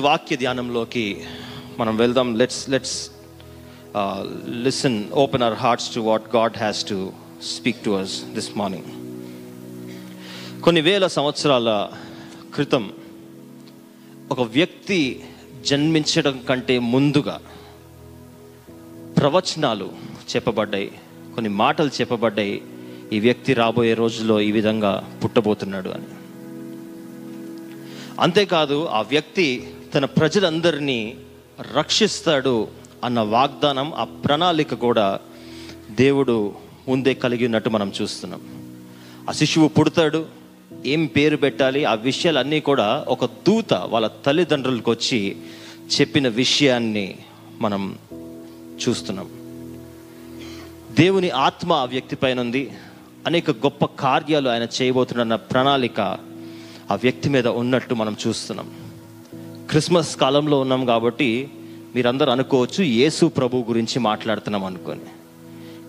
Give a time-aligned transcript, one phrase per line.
[0.00, 1.20] వాక్య ధ్యానంలోకి
[1.78, 2.34] మనం వెళ్దాం.
[2.36, 3.10] Let's let's
[4.62, 9.00] listen open our hearts to what God has to speak to us this morning
[10.62, 11.90] కొన్ని వేల సంవత్సరాల
[12.54, 12.92] క్రితం
[14.30, 15.24] ఒక వ్యక్తి
[15.66, 17.40] జన్మించడం కంటే ముందుగా
[19.16, 19.90] ప్రవచనాలు
[20.34, 20.92] చెప్పబడ్డాయి.
[21.34, 22.62] కొన్ని మాటలు చెప్పబడ్డాయి.
[23.12, 26.06] ఈ వ్యక్తి రాబోయే రోజుల్లో ఈ విధంగా పుట్టబోతున్నాడు అని.
[28.20, 31.16] అంతేకాదు ఆ వ్యక్తి తన ప్రజలందరినీ
[31.74, 32.68] రక్షిస్తాడు
[33.04, 35.20] అన్న వాగ్దానం ఆ ప్రణాళిక కూడా
[35.90, 36.54] దేవుడు
[36.88, 38.40] ముందే కలిగి ఉన్నట్టు మనం చూస్తున్నాం.
[39.28, 40.26] ఆ శిశువు పుడతాడు
[40.86, 45.36] ఏం పేరు పెట్టాలి ఆ విషయాలన్నీ కూడా ఒక దూత వాళ్ళ తల్లిదండ్రులకు వచ్చి
[46.00, 47.16] చెప్పిన విషయాన్ని
[47.60, 47.98] మనం
[48.88, 49.28] చూస్తున్నాం.
[50.90, 52.72] దేవుని ఆత్మ ఆ వ్యక్తి పైన ఉంది
[53.26, 56.00] అనేక గొప్ప కార్యాలు ఆయన చేయబోతున్న ప్రణాళిక
[56.90, 58.79] ఆ వ్యక్తి మీద ఉన్నట్టు మనం చూస్తున్నాం.
[59.70, 61.48] క్రిస్మస్ కాలంలో ఉన్నాం కాబట్టి
[61.94, 65.06] మీరందరూ అనుకోవచ్చు యేసు ప్రభు గురించి మాట్లాడుతున్నాం అనుకొని.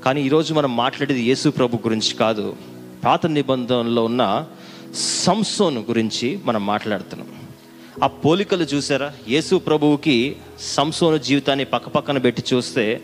[0.05, 2.55] కానీ ఈరోజు మనం మాట్లాడేది యేసు ప్రభు గురించి కాదు.
[3.05, 4.45] పాత నిబంధనలో ఉన్న
[5.25, 7.29] సంసోన్ గురించి మనం మాట్లాడుతున్నాం.
[8.03, 9.11] ఆ పోలికలు చూసారా?
[9.29, 13.01] యేసు ప్రభువుకి సంసోను జీవితాన్ని పక్కపక్కన పెట్టి చూస్తే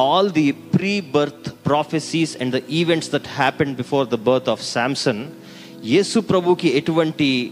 [0.00, 5.26] all the pre birth prophecies and the events that happen before the birth of Samson
[5.84, 7.50] Yesu ప్రభుకి ఎటువంటి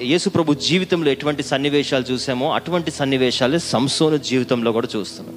[0.00, 5.36] యేసుప్రభు జీవితంలో ఎటువంటి సన్నివేశాలు చూసామో అటువంటి సన్నివేశాలే సంసోను జీవితంలో కూడా చూస్తున్నాం.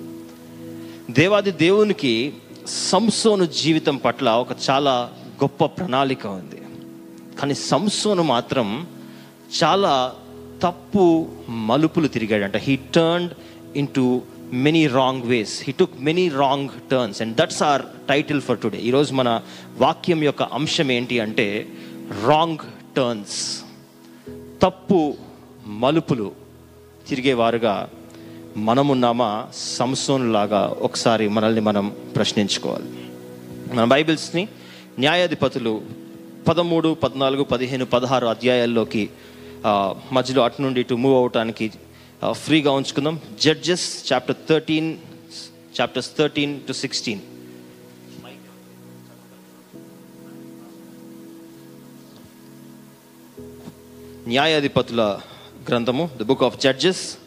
[1.09, 2.33] దేవాది దేవునికి
[2.67, 5.11] సంసోను జీవితం పట్ల ఒక చాలా
[5.43, 6.61] గొప్ప ప్రణాళిక ఉంది.
[7.39, 8.87] కానీ సంసోను మాత్రం
[9.63, 10.13] చాలా
[10.63, 12.57] తప్పు మలుపులు తిరిగాడంట.
[12.57, 13.33] He turned
[13.75, 14.21] in to
[14.53, 19.13] many wrong ways he took many wrong turns and that's our title for today ఈరోజు
[19.13, 19.41] మన
[19.77, 21.67] వాక్యం యొక్క అంశం ఏంటి అంటే
[22.27, 22.57] రాంగ్
[22.97, 23.64] టర్న్స్
[24.65, 25.15] తప్పు
[25.67, 26.31] మలుపులు
[27.07, 27.89] తిరిగేవారుగా
[28.57, 32.89] మనమున్నామా సంసోన్ లాగా ఒకసారి మనల్ని మనం ప్రశ్నించుకోవాలి.
[33.75, 34.47] మన బైబిల్స్ని
[34.99, 35.81] న్యాయాధిపతులు
[36.47, 39.09] పదమూడు పద్నాలుగు పదిహేను పదహారు అధ్యాయాల్లోకి
[40.11, 41.71] మధ్యలో అటు నుండి ఇటు మూవ్ అవటానికి
[42.31, 43.19] ఫ్రీగా ఉంచుకుందాం.
[43.41, 44.97] Judges chapter thirteen
[45.81, 47.19] chapters thirteen to sixteen.
[54.27, 55.19] న్యాయాధిపతుల
[55.69, 57.17] గ్రంథము the book of Judges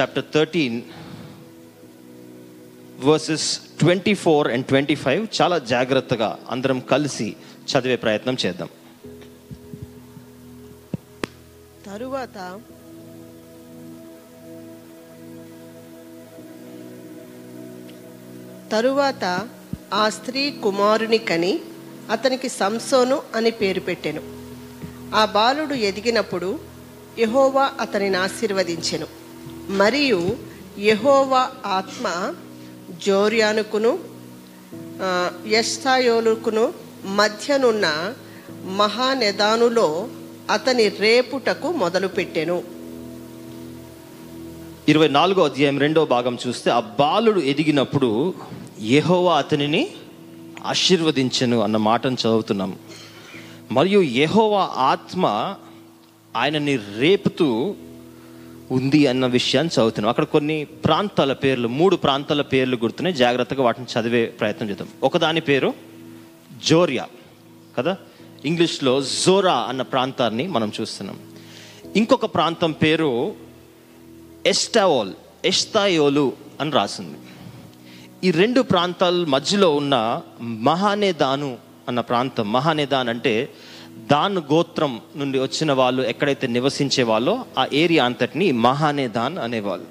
[0.00, 0.82] chapter thirteen
[3.00, 7.36] verses twenty four and twenty five చాలా జాగ్రత్తగా అందరం కలిసి
[7.72, 8.68] చదివే ప్రయత్నం చేద్దాం.
[11.86, 12.60] తరువాత
[18.72, 19.48] తరువాత
[19.94, 21.60] ఆ స్త్రీ కుమారుని కని
[22.10, 24.35] అతనికి సంసోను అని పేరు పెట్టాను.
[25.14, 26.58] ఆ బాలుడు ఎదిగినప్పుడు
[27.18, 29.06] యహోవా అతనిని ఆశీర్వదించెను.
[29.70, 30.36] మరియు
[30.78, 32.34] యహోవా ఆత్మ
[33.06, 34.16] జోర్యానుకును
[35.02, 36.74] ఆ, ఎస్తాయోలుకును
[37.04, 38.14] మధ్యనున్న
[38.64, 40.08] మహానెదానులో
[40.50, 42.62] అతని రేపుటకు మొదలుపెట్టెను.
[44.88, 48.34] ఇరవై నాలుగో అధ్యాయం రెండో భాగం చూస్తే ఆ బాలుడు ఎదిగినప్పుడు
[48.82, 49.88] యహోవా అతనిని
[50.64, 52.76] ఆశీర్వదించెను అన్న మాటను చదువుతున్నాం.
[53.72, 55.54] మరియు యెహోవా ఆత్మ
[56.36, 57.74] ఆయనని రేపుతూ
[58.70, 60.08] ఉంది అన్న విషయాన్ని చదువుతున్నాం.
[60.08, 63.16] అక్కడ కొన్ని ప్రాంతాల పేర్లు మూడు ప్రాంతాల పేర్లు గుర్తున్నాయి.
[63.16, 64.88] జాగ్రత్తగా వాటిని చదివే ప్రయత్నం చేద్దాం.
[65.02, 65.74] ఒకదాని పేరు
[66.64, 67.06] జోరియా
[67.78, 67.96] కదా?
[68.44, 71.18] ఇంగ్లీష్లో జోరా అన్న ప్రాంతాన్ని మనం చూస్తున్నాం.
[71.96, 73.34] ఇంకొక ప్రాంతం పేరు
[74.46, 75.12] ఎస్టావోల్
[75.44, 77.18] ఎస్తాయోలు అని రాసింది.
[78.24, 83.48] ఈ రెండు ప్రాంతాల మధ్యలో ఉన్న మహానేదాను అన్న ప్రాంతం మహానేదాన్ అంటే
[84.10, 89.86] దాన్ గోత్రం నుండి వచ్చిన వాళ్ళు ఎక్కడైతే నివసించే వాళ్ళో ఆ ఏరియా అంతటిని మహానేదాన్ అనేవాళ్ళు.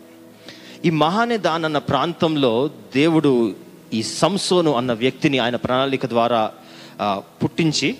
[0.85, 3.31] ఈ మహానేదాన్ అన్న ప్రాంతంలో దేవుడు
[3.93, 6.51] ఈ సంసోను అన్న వ్యక్తిని ఆయన ప్రణాళిక ద్వారా
[7.43, 7.95] పుట్టించి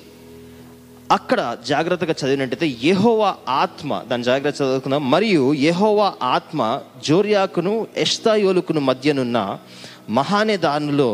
[1.11, 6.61] అక్కడ జాగ్రత్తగా చదివినట్టయితే యహోవా ఆత్మ దాని జాగ్రత్త చదువుకున్నాం మరియు యహోవా ఆత్మ
[7.05, 9.57] జోర్యాకును ఎస్తాయోలుకును మధ్యనున్న
[10.09, 11.09] మహానేదానులో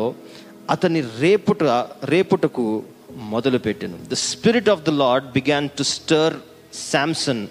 [0.71, 1.63] అతని రేపుట
[2.03, 2.83] రేపుటకు
[3.15, 3.97] మొదలుపెట్టాను.
[4.12, 6.33] The spirit of the Lord began to stir
[6.91, 7.47] Samson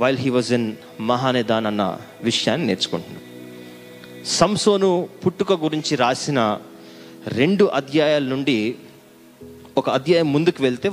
[0.00, 0.68] while he was in
[1.00, 3.24] Mahaneh Dan అన్న విషయాన్ని నేర్చుకుంటున్నాను.
[4.26, 6.58] సంసోను పుట్టుక గురించి రాసిన
[7.28, 8.74] రెండు అధ్యాయాల నుండి
[9.76, 10.92] ఒక అధ్యాయం ముందుకు వెళ్తే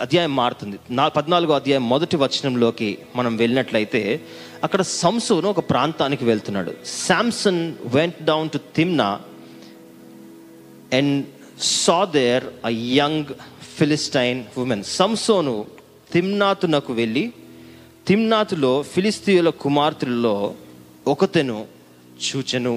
[0.00, 0.76] అధ్యాయం మారుతుంది.
[0.90, 4.20] నా పద్నాలుగో అధ్యాయం మొదటి వచనంలోకి మనం వెళ్ళినట్లయితే
[4.64, 6.74] అక్కడ సంసోను ఒక ప్రాంతానికి వెళ్తున్నాడు.
[6.86, 9.20] Samson went down to Timnah
[10.94, 11.24] and
[11.74, 13.30] saw there a young
[13.76, 15.54] Philistine woman సంసోను
[16.12, 17.24] తిమ్నాతునకు వెళ్ళి
[18.08, 20.36] తిమ్నాతులో ఫిలిస్తీయుల కుమార్తెలలో
[21.06, 21.58] ఒకతెను
[22.24, 22.74] చూచెను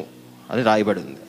[0.51, 1.23] అని రాయబడి ఉంది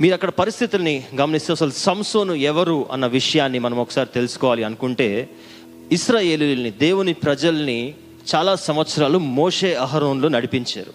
[0.00, 5.08] మీరు అక్కడ పరిస్థితుల్ని గమనిస్తే అసలు సంసోను ఎవరు అన్న విషయాన్ని మనం ఒకసారి తెలుసుకోవాలి అనుకుంటే
[5.92, 7.80] ఇస్రాయేలుని దేవుని ప్రజల్ని
[8.30, 10.92] చాలా సంవత్సరాలు మోషే అహరోన్లో నడిపించారు.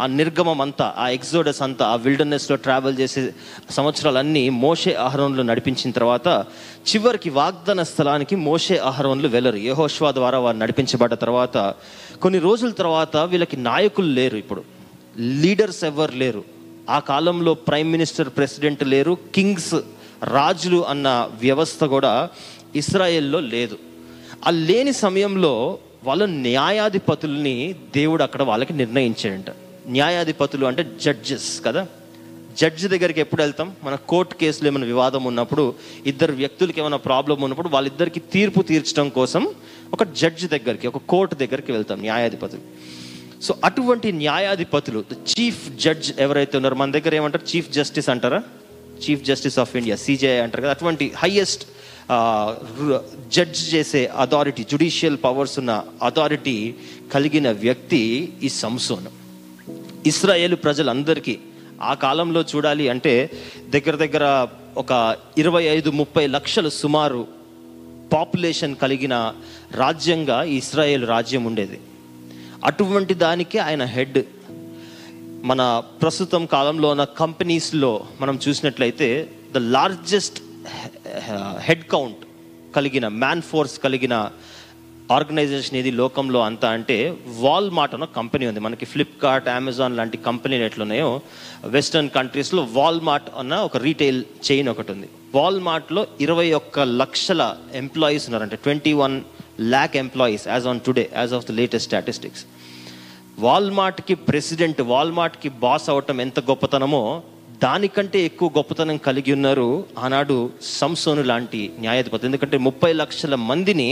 [0.00, 3.34] ఆ నిర్గమం అంతా ఆ ఎగ్జోడస్ అంతా ఆ విల్డర్నెస్లో ట్రావెల్ చేసే
[3.70, 6.44] సంవత్సరాలన్నీ మోషే ఆహరణలు నడిపించిన తర్వాత
[6.94, 11.74] చివరికి వాగ్దాన స్థలానికి మోషే అహరోన్లు వెళ్ళరు యహోష్వా ద్వారా వారు నడిపించబడ్డ తర్వాత
[12.22, 14.62] కొన్ని రోజుల తర్వాత వీళ్ళకి నాయకులు లేరు ఇప్పుడు.
[15.18, 16.44] లీడర్స్ ఎవరు లేరు.
[16.90, 19.18] ఆ కాలంలో ప్రైమ్ మినిస్టర్ ప్రెసిడెంట్ లేరు.
[19.34, 19.74] కింగ్స్
[20.24, 22.28] రాజులు అన్న వ్యవస్థ కూడా
[22.76, 23.78] ఇస్రాయెల్లో లేదు.
[24.46, 29.46] ఆ లేని సమయంలో వాళ్ళ న్యాయాధిపతుల్ని దేవుడు అక్కడ వాళ్ళకి నిర్ణయించాడంట.
[29.90, 31.86] న్యాయాధిపతులు అంటే జడ్జెస్ కదా?
[32.58, 33.72] జడ్జి దగ్గరికి ఎప్పుడు వెళ్తాం?
[33.84, 35.74] మన కోర్టు కేసులో ఏమైనా వివాదం ఉన్నప్పుడు
[36.06, 39.48] ఇద్దరు వ్యక్తులకి ఏమైనా ప్రాబ్లం ఉన్నప్పుడు వాళ్ళిద్దరికి తీర్పు తీర్చడం కోసం
[39.92, 42.60] ఒక జడ్జి దగ్గరికి ఒక కోర్టు దగ్గరికి వెళ్తాం న్యాయాధిపతులు.
[43.42, 47.56] సో అటువంటి న్యాయాధిపతులు చీఫ్ జడ్జ్ ఎవరైతే ఉన్నారో మన దగ్గర ఏమంటారు?
[47.56, 48.42] చీఫ్ జస్టిస్ అంటారా?
[49.04, 50.70] Chief justice of India CJI అంటారు కదా?
[50.70, 51.64] అటువంటి హైయెస్ట్
[53.28, 56.74] జడ్జ్ చేసే అథారిటీ జుడిషియల్ పవర్స్ ఉన్న అథారిటీ
[57.14, 59.19] కలిగిన వ్యక్తి ఈ సంసోను.
[60.06, 61.38] ఇస్రాయేల్ ప్రజలందరికీ
[61.82, 63.30] ఆ కాలంలో చూడాలి అంటే
[63.70, 67.26] దగ్గర దగ్గర ఒక ఇరవై ఐదు ముప్పై లక్షలు సుమారు
[68.12, 69.34] పాపులేషన్ కలిగిన
[69.74, 71.80] రాజ్యంగా ఇస్రాయేల్ రాజ్యం ఉండేది.
[72.64, 74.18] అటువంటి దానికి ఆయన హెడ్.
[75.44, 80.42] మన ప్రస్తుతం కాలంలో ఉన్న కంపెనీస్లో మనం చూసినట్లయితే ద లార్జెస్ట్
[81.58, 82.18] హెడ్ కౌంట్
[82.76, 84.30] కలిగిన మ్యాన్ ఫోర్స్ కలిగిన
[85.16, 86.96] ఆర్గనైజేషన్ ఏది లోకంలో అంతా అంటే
[87.44, 88.60] వాల్మార్ట్ అన్న కంపెనీ ఉంది.
[88.66, 91.08] మనకి ఫ్లిప్కార్ట్ అమెజాన్ లాంటి కంపెనీలు ఎట్లున్నాయో
[91.64, 95.08] వెస్టర్న్ కంట్రీస్లో వాల్మార్ట్ అన్న ఒక రీటైల్ చైన్ ఒకటి ఉంది.
[95.34, 97.42] వాల్మార్ట్లో ఇరవై ఒక్క లక్షల
[97.82, 98.56] ఎంప్లాయీస్ ఉన్నారంటే.
[98.64, 99.16] Twenty one
[99.60, 102.44] lakh employees as on today as of the latest statistics
[103.38, 107.04] వాల్మార్ట్కి president వాల్మార్ట్కి బాస్ అవటం ఎంత గొప్పతనమో
[107.62, 109.68] దానికంటే ఎక్కువ గొప్పతనం కలిగి ఉన్నారు
[109.98, 112.26] ఆనాడు సంసోను లాంటి న్యాయాధిపతి.
[112.26, 113.88] ఎందుకంటే ముప్పై లక్షల మందిని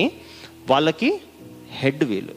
[0.71, 1.21] వాళ్ళకి
[1.71, 2.35] హెడ్ వీలు.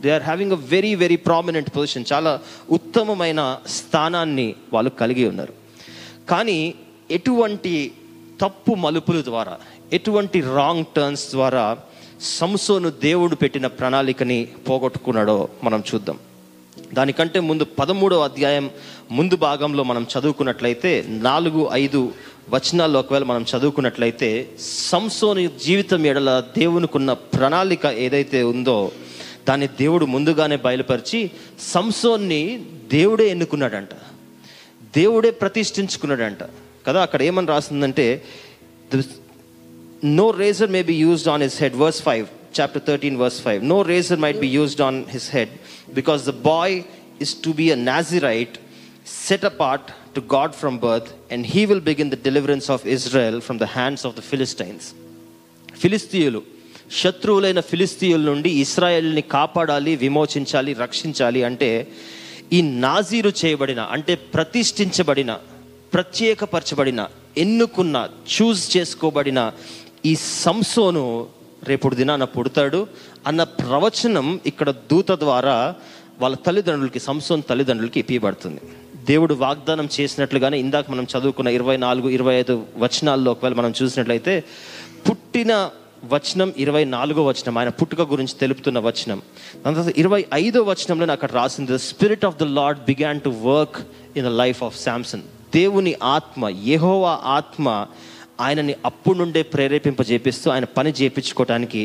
[0.00, 2.40] They are having a very very prominent position చాలా
[2.70, 5.54] ఉత్తమమైన స్థానాన్ని వాళ్ళు కలిగి ఉన్నారు.
[6.28, 6.74] కానీ
[7.10, 7.92] ఎటువంటి
[8.40, 9.58] తప్పు మలుపుల ద్వారా
[9.92, 11.78] ఎటువంటి రాంగ్ టర్న్స్ ద్వారా
[12.20, 16.18] సంసోను దేవుడు పెట్టిన ప్రణాళికని పోగొట్టుకున్నాడో మనం చూద్దాం.
[16.94, 18.70] దానికంటే ముందు పదమూడవ అధ్యాయం
[19.10, 22.12] ముందు భాగంలో మనం చదువుకున్నట్లయితే నాలుగు ఐదు
[22.50, 24.48] వచనాల్లో ఒకవేళ మనం చదువుకున్నట్లయితే
[24.90, 28.92] సంసోని జీవితం ఎడల దేవునికున్న ప్రణాళిక ఏదైతే ఉందో
[29.48, 33.88] దాన్ని దేవుడు ముందుగానే బయలుపరిచి సంసోన్ని దేవుడే ఎన్నుకున్నాడంట.
[34.96, 36.38] దేవుడే ప్రతిష్ఠించుకున్నాడంట.
[36.86, 38.24] కదా అక్కడ ఏమని రాసిందంటే
[40.04, 42.26] no razor may be used on his head verse five
[42.60, 45.48] chapter thirteen verse five no razor might be used on his head
[45.94, 46.82] because the boy
[47.20, 48.56] is to be a Nazirite
[49.28, 53.58] set apart to god from birth and he will begin the deliverance of israel from
[53.58, 54.84] the hands of the philistines.
[55.80, 56.40] ఫిలిస్తీయులు
[57.00, 61.68] శత్రువులైన ఫిలిస్తీయుల నుండి ఇస్రాయల్ని కాపాడాలి విమోచించాలి రక్షించాలి అంటే
[62.52, 65.32] ఈ నాజీరు చేయబడిన అంటే ప్రతిష్ఠించబడిన
[65.92, 67.00] ప్రత్యేకపరచబడిన
[67.44, 67.96] ఎన్నుకున్న
[68.34, 69.40] చూస్ చేసుకోబడిన
[70.10, 70.14] ఈ
[70.44, 71.04] సంసోను
[71.70, 72.80] రేపుడు దినాన పుడతాడు
[73.28, 75.56] అన్న ప్రవచనం ఇక్కడ దూత ద్వారా
[76.22, 78.62] వాళ్ళ తల్లిదండ్రులకి సంసోన్ తల్లిదండ్రులకి ఇప్పబడుతుంది
[79.08, 84.44] దేవుడు వాగ్దానం చేసినట్లుగానే ఇందాక మనం చదువుకున్న ఇరవై నాలుగు ఇరవై ఐదు వచనాల్లో ఒకవేళ మనం చూసినట్లయితే
[85.08, 85.70] పుట్టిన
[86.04, 89.22] వచనం ఇరవై నాలుగో వచనం ఆయన పుట్టుక గురించి తెలుపుతున్న వచనం.
[89.64, 93.78] దాని తర్వాత ఇరవై ఐదో వచనంలో అక్కడ రాసింది the spirit of the Lord began to work
[94.18, 97.86] in the life of Samson దేవుని ఆత్మ యహోవా ఆత్మ
[98.40, 101.82] ఆయనని అప్పుడు నుండే ప్రేరేపింపజేపిస్తూ ఆయన పని చేపించుకోవటానికి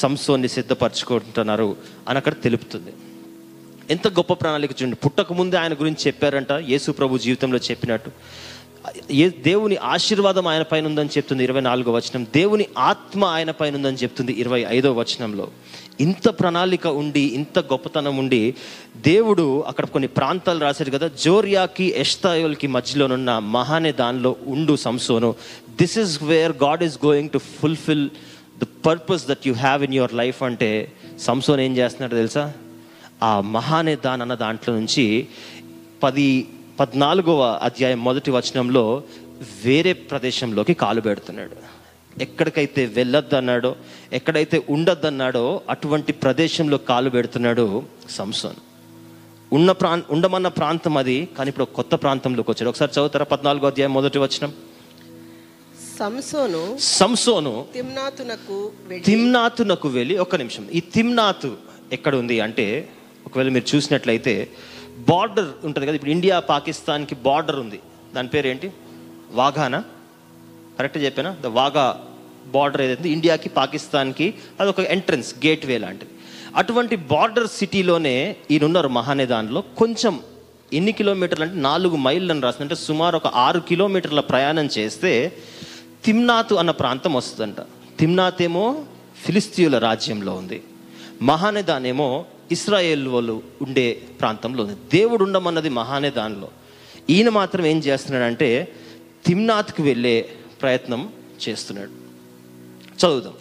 [0.00, 1.76] సంసోన్ని సిద్ధపరచుకుంటున్నారు
[2.08, 2.92] అని అక్కడ తెలుపుతుంది.
[3.90, 4.96] ఎంత గొప్ప ప్రణాళిక చూడండి.
[4.96, 8.10] పుట్టక ముందే ఆయన గురించి చెప్పారంట యేసు ప్రభు జీవితంలో చెప్పినట్టు.
[9.10, 12.24] ఏ దేవుని ఆశీర్వాదం ఆయన పైన ఉందని చెప్తుంది ఇరవై నాలుగో వచనం.
[12.24, 15.48] దేవుని ఆత్మ ఆయన పైన ఉందని చెప్తుంది ఇరవై ఐదో వచనంలో.
[16.00, 18.54] ఇంత ప్రణాళిక ఉండి ఇంత గొప్పతనం ఉండి
[18.96, 21.10] దేవుడు అక్కడ కొన్ని ప్రాంతాలు రాశారు కదా.
[21.24, 25.34] జోరియాకి ఎష్తాయోల్కి మధ్యలోనున్న మహానే దానిలో ఉండు సంసోను.
[25.70, 28.08] This is where God is going to fulfil
[28.62, 32.52] the purpose that you have in your life అంటే సంసోన్ ఏం చేస్తున్నాడు తెలుసా?
[33.22, 35.28] ఆ మహానే దాన్ అన్న దాంట్లో నుంచి
[36.02, 36.48] పది
[36.80, 39.02] పద్నాలుగవ అధ్యాయం మొదటి వచనంలో
[39.64, 41.56] వేరే ప్రదేశంలోకి కాలు పెడుతున్నాడు.
[42.22, 43.76] ఎక్కడికైతే వెళ్ళొద్దన్నాడో
[44.12, 48.56] ఎక్కడైతే ఉండొద్దన్నాడో అటువంటి ప్రదేశంలో కాలు పెడుతున్నాడు సంసోన్.
[49.52, 52.68] ఉన్న ప్రా ఉండమన్న ప్రాంతం అది కానీ ఇప్పుడు కొత్త ప్రాంతంలోకి వచ్చాడు.
[52.68, 54.52] ఒకసారి చదువుతారా పద్నాలుగో అధ్యాయం మొదటి వచనం?
[55.98, 60.68] సంసోను సంసోను తిమ్నాతునకు వెళ్ళి తిమ్నాతునకు వెళ్ళి ఒక్క నిమిషం.
[60.70, 61.56] ఈ తిమ్నాతు
[61.92, 62.88] ఎక్కడ ఉంది అంటే
[63.28, 64.48] ఒకవేళ మీరు చూసినట్లయితే
[65.08, 67.80] బార్డర్ ఉంటుంది కదా ఇప్పుడు ఇండియా పాకిస్తాన్కి బార్డర్ ఉంది.
[68.14, 68.72] దాని పేరు ఏంటి?
[69.30, 69.84] వాఘానా?
[70.78, 71.36] కరెక్ట్ చెప్పానా?
[71.40, 71.96] ద వాఘా
[72.46, 76.10] బార్డర్ ఏదైతే ఇండియాకి పాకిస్తాన్కి అది ఒక ఎంట్రన్స్ గేట్ వే లాంటిది.
[76.56, 79.60] అటువంటి బార్డర్ సిటీలోనే ఈయనున్నారు మహానేదాన్లో.
[79.60, 80.20] కొంచెం
[80.72, 82.62] ఎన్ని కిలోమీటర్లు అంటే నాలుగు మైళ్ళు అని రాసింది.
[82.62, 85.32] అంటే సుమారు ఒక ఆరు కిలోమీటర్ల ప్రయాణం చేస్తే
[86.04, 87.60] తిమ్నాతు అన్న ప్రాంతం వస్తుందంట.
[87.98, 88.84] తిమ్నాత్ ఏమో
[89.24, 90.62] ఫిలిస్తీయుల రాజ్యంలో ఉంది.
[91.22, 94.76] మహానేదాన్ ఏమో ఇస్రాయేల్ వాళ్ళు ఉండే ప్రాంతంలో ఉంది.
[94.92, 96.48] దేవుడు ఉండమన్నది మహానేదాన్లో
[97.10, 98.74] ఈయన మాత్రం ఏం చేస్తున్నాడంటే
[99.26, 101.12] తిమ్నాత్కి వెళ్ళే ప్రయత్నం
[101.48, 101.90] చేస్తున్నాడు.
[102.96, 103.34] చదువుదాం.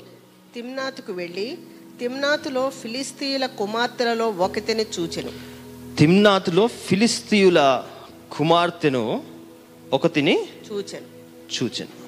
[0.54, 1.58] తిమ్నాతుకు వెళ్ళి
[2.00, 5.32] తిమ్నాతులో ఫిలిస్తీయుల కుమార్తెలలో ఒకతిని చూచెను.
[5.96, 7.84] తిమ్నాతులో ఫిలిస్తీయుల
[8.32, 9.24] కుమార్తెను
[9.94, 11.06] ఒకతిని చూచెను.
[11.64, 12.08] చూచాను.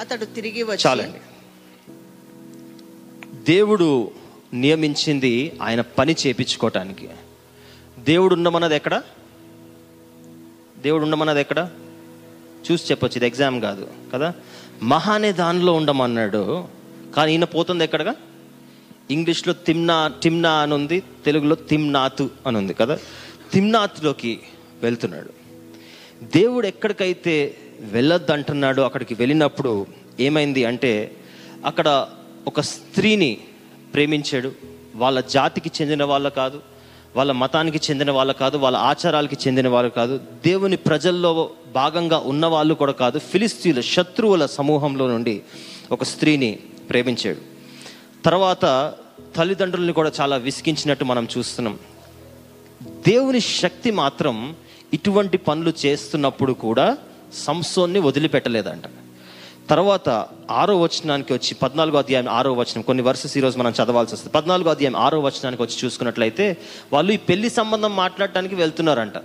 [0.00, 1.18] అతడు తిరిగి చాలండి.
[3.44, 4.10] దేవుడు
[4.54, 7.08] నియమించింది ఆయన పని చేపించుకోవటానికి
[7.98, 9.02] దేవుడు ఉండమన్నది ఎక్కడ?
[10.78, 11.68] దేవుడు ఉండమన్నది ఎక్కడ?
[12.70, 14.34] చూసి చెప్పొచ్చు ఇది ఎగ్జామ్ కాదు కదా?
[14.82, 16.64] మహానే దానిలో ఉండమన్నాడు
[17.16, 18.14] కానీ ఈయన పోతుంది ఎక్కడగా?
[19.10, 22.98] ఇంగ్లీష్లో తిమ్నా టిమ్నా అని ఉంది తెలుగులో తిమ్నాతు అని ఉంది కదా?
[23.52, 24.40] తిమ్నాత్లోకి
[24.82, 25.30] వెళ్తున్నాడు.
[26.24, 29.86] దేవుడు ఎక్కడికైతే వెళ్ళొద్దు అంటున్నాడో అక్కడికి వెళ్ళినప్పుడు
[30.20, 31.16] ఏమైంది అంటే
[31.64, 32.06] అక్కడ
[32.46, 33.38] ఒక స్త్రీని
[33.94, 34.52] ప్రేమించాడు.
[34.94, 36.62] వాళ్ళ జాతికి చెందిన వాళ్ళ కాదు
[37.16, 40.20] వాళ్ళ మతానికి చెందిన వాళ్ళ కాదు వాళ్ళ ఆచారాలకి చెందిన వాళ్ళు కాదు.
[40.46, 43.18] దేవుని ప్రజల్లో భాగంగా ఉన్న వాళ్ళు కూడా కాదు.
[43.18, 45.42] ఫిలిస్తీన్ల శత్రువుల సమూహంలో నుండి
[45.92, 46.58] ఒక స్త్రీని
[46.90, 47.38] ప్రేమించాడు.
[48.24, 48.94] తర్వాత
[49.36, 51.78] తల్లిదండ్రుల్ని కూడా చాలా విసిగించినట్టు మనం చూస్తున్నాం.
[52.82, 54.56] దేవుని శక్తి మాత్రం
[54.94, 56.96] ఇటువంటి పనులు చేస్తున్నప్పుడు కూడా
[57.34, 58.82] సంసోన్ని వదిలిపెట్టలేదంట.
[59.70, 62.82] తర్వాత ఆరో వచనానికి వచ్చి పద్నాలుగో అధ్యాయం ఆరో వచనం.
[62.82, 64.32] కొన్ని వర్సెస్ ఈరోజు మనం చదవాల్సి వస్తుంది.
[64.32, 66.56] పద్నాలుగో అధ్యాయం ఆరో వచనానికి వచ్చి చూసుకున్నట్లయితే
[66.92, 69.18] వాళ్ళు ఈ పెళ్ళి సంబంధం మాట్లాడటానికి వెళ్తున్నారంట.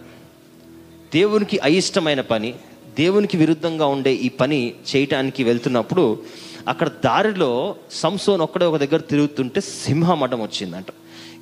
[1.13, 2.53] దేవునికి అయిష్టమైన పని
[2.97, 6.23] దేవునికి విరుద్ధంగా ఉండే ఈ పని చేయటానికి వెళ్తున్నప్పుడు
[6.67, 10.85] అక్కడ దారిలో సంసోన్ ఒక్కడే ఒక దగ్గర తిరుగుతుంటే సింహం అడ్డం వచ్చిందంట.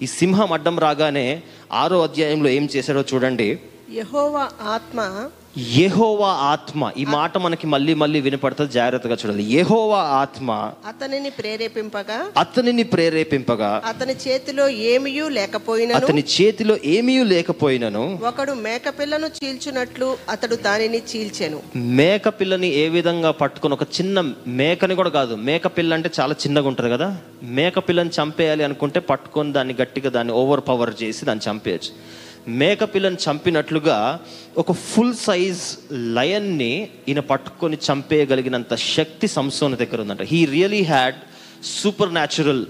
[0.02, 3.60] ఈ సింహం అడ్డం రాగానే ఆరో అధ్యాయంలో ఏం చేశాడో చూడండి.
[3.94, 6.92] యహోవా ఆత్మ యెహోవా ఆత్మ.
[6.98, 8.72] ఈ మాట మనకి మళ్ళీ మళ్ళీ వినపడుతుంది.
[8.72, 12.32] జాగ్రత్తగా చూడాలి యెహోవా ఆత్మ అతనిని ప్రేరేపింపగా?
[12.38, 15.96] అతనిని ప్రేరేపింపగా అతని చేతిలో ఏమియూ లేకపోయినను?
[15.96, 18.20] అతని చేతిలో ఏమీ లేకపోయినను?
[18.28, 21.62] ఒకడు మేకపిల్లను చీల్చునట్లు అతడు దానిని చీల్చెను.
[21.76, 25.36] మేక పిల్లని ఏ విధంగా పట్టుకొని ఒక చిన్న మేకని కూడా కాదు.
[25.36, 27.18] మేక పిల్ల అంటే చాలా చిన్నగా ఉంటుంది కదా?
[27.44, 32.23] మేక పిల్లని చంపేయాలి అనుకుంటే పట్టుకొని దాన్ని గట్టిగా దాన్ని ఓవర్ పవర్ చేసి దాన్ని చంపేయచ్చు.
[32.48, 34.20] మేకపిల్లని చంపినట్లుగా
[34.58, 35.62] ఒక ఫుల్ సైజ్
[35.94, 40.22] లయన్ని ఈయన పట్టుకొని చంపేయగలిగినంత శక్తి సంసోన దగ్గర ఉందంట.
[40.22, 41.16] He really had
[42.14, 42.66] supernatural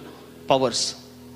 [0.50, 0.96] powers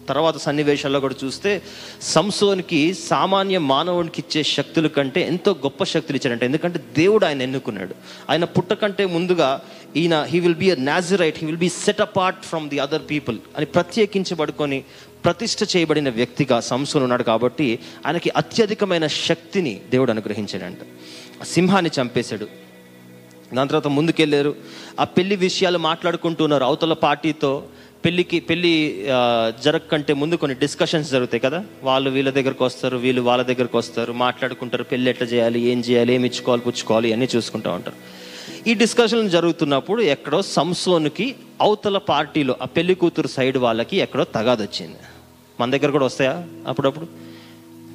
[0.09, 1.61] తర్వాత సన్నివేశాల్లో కూడా చూస్తే
[2.01, 7.95] సంసోనికి సామాన్య మానవునికి ఇచ్చే శక్తుల కంటే ఎంతో గొప్ప శక్తులు ఇచ్చారంట ఎందుకంటే దేవుడు ఆయన ఎన్నుకున్నాడు.
[8.29, 9.61] ఆయన పుట్టకంటే ముందుగా
[9.95, 13.37] ఈయన he will be a Nazarite he will be set apart from the other people
[13.57, 14.83] అని ప్రత్యేకించబడుకొని
[15.27, 20.77] ప్రతిష్ట చేయబడిన వ్యక్తిగా సంసోన్ ఉన్నాడు కాబట్టి ఆయనకి అత్యధికమైన శక్తిని దేవుడు అనుగ్రహించాడంట.
[21.43, 22.47] సింహాన్ని చంపేశాడు.
[23.53, 24.55] దాని తర్వాత ముందుకెళ్ళారు.
[24.99, 27.63] ఆ పెళ్ళి విషయాలు మాట్లాడుకుంటున్నారు అవతల పార్టీతో.
[28.05, 29.05] పెళ్ళికి పెళ్ళి
[29.63, 31.65] జరగకంటే ముందు కొన్ని డిస్కషన్స్ జరుగుతాయి కదా?
[31.83, 36.27] వాళ్ళు వీళ్ళ దగ్గరకు వస్తారు వీళ్ళు వాళ్ళ దగ్గరకు వస్తారు మాట్లాడుకుంటారు పెళ్ళి ఎట్లా చేయాలి ఏం చేయాలి ఏమి
[36.27, 38.27] ఇచ్చుకోవాలి పుచ్చుకోవాలి అన్నీ చూసుకుంటూ ఉంటారు.
[38.69, 44.97] ఈ డిస్కషన్ జరుగుతున్నప్పుడు ఎక్కడో సంసోన్కి అవతల పార్టీలో ఆ పెళ్ళి కూతురు సైడ్ వాళ్ళకి ఎక్కడో తగాదొచ్చింది.
[45.59, 46.43] మన దగ్గర కూడా వస్తాయా?
[46.67, 47.27] అప్పుడప్పుడు.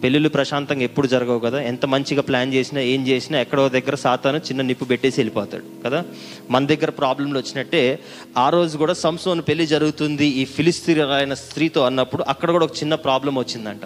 [0.02, 1.61] పెళ్ళిళ్ళు ప్రశాంతంగా ఎప్పుడు జరగవు కదా.
[1.61, 6.04] ఎంత మంచిగా ప్లాన్ చేసినా ఏం చేసినా ఎక్కడో దగ్గర సాతాను చిన్న నిప్పు పెట్టేసి వెళ్ళిపోతాడు కదా?
[6.50, 7.99] మన దగ్గర ప్రాబ్లంలు వచ్చినట్టే
[8.37, 13.38] ఆ రోజు కూడా సంసోన్ పెళ్ళి జరుగుతుంది ఈ ఫిలిస్తీన్ స్త్రీతో అన్నప్పుడు అక్కడ కూడా ఒక చిన్న ప్రాబ్లం
[13.38, 13.81] వచ్చిందంట.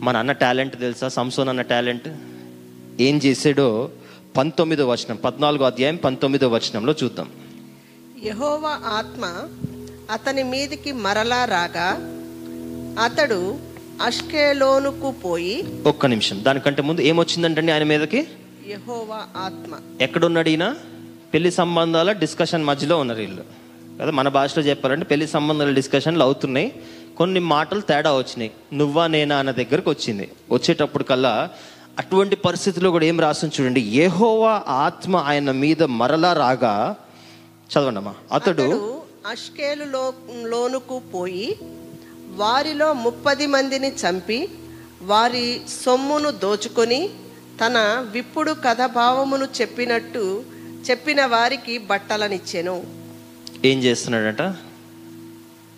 [0.00, 1.08] మన అన్న టాలెంట్ తెలుసా?
[1.08, 2.08] సంసోన్ అన్న టాలెంట్
[3.00, 3.90] ఏం చేసాడో
[4.36, 7.30] పంతొమ్మిదో వచనం పద్నాలుగో అధ్యాయం పంతొమ్మిదో వచనంలో చూద్దాం.
[8.24, 9.48] యహోవా ఆత్మ
[10.10, 12.15] అతని మీదికి మరలా రాగా
[12.98, 13.58] అతడు
[14.02, 16.44] అష్కేలోనుకు పోయి ఒక్క నిమిషం.
[16.44, 18.26] దానికంటే ముందు ఏమొచ్చిందంటండి ఆయన మీదకి?
[18.68, 19.74] యెహోవా ఆత్మ.
[20.00, 20.74] ఎక్కడున్నాడు ఈయన?
[21.34, 23.44] పెళ్ళి సంబంధాల డిస్కషన్ మధ్యలో ఉన్నారు వీళ్ళు.
[24.02, 26.80] కదా మన భాషలో చెప్పాలంటే పెళ్ళి సంబంధాల డిస్కషన్లు అవుతున్నాయి.
[27.16, 28.50] కొన్ని మాటలు తేడా వచ్చినాయి.
[28.72, 30.30] నువ్వా నేనా అన్న దగ్గరకు వచ్చింది.
[30.50, 31.50] వచ్చేటప్పుడు కల్లా
[31.98, 33.80] అటువంటి పరిస్థితిలో కూడా ఏం రాస్తుంది చూడండి.
[33.80, 36.96] ఏహోవా ఆత్మ ఆయన మీద మరలా రాగా
[37.72, 40.12] చదవండి అమ్మా అతడు అష్కేలులో
[40.42, 41.56] లోనుకు పోయి
[42.36, 44.48] వారిలో ముప్పది మందిని చంపి
[45.02, 47.08] వారి సొమ్మును దోచుకొని
[47.66, 50.44] తన విప్పుడు కథభావమును చెప్పినట్టు
[50.90, 52.84] చెప్పిన వారికి బట్టలనిచ్చెను.
[53.64, 54.54] ఏం చేస్తున్నాడట?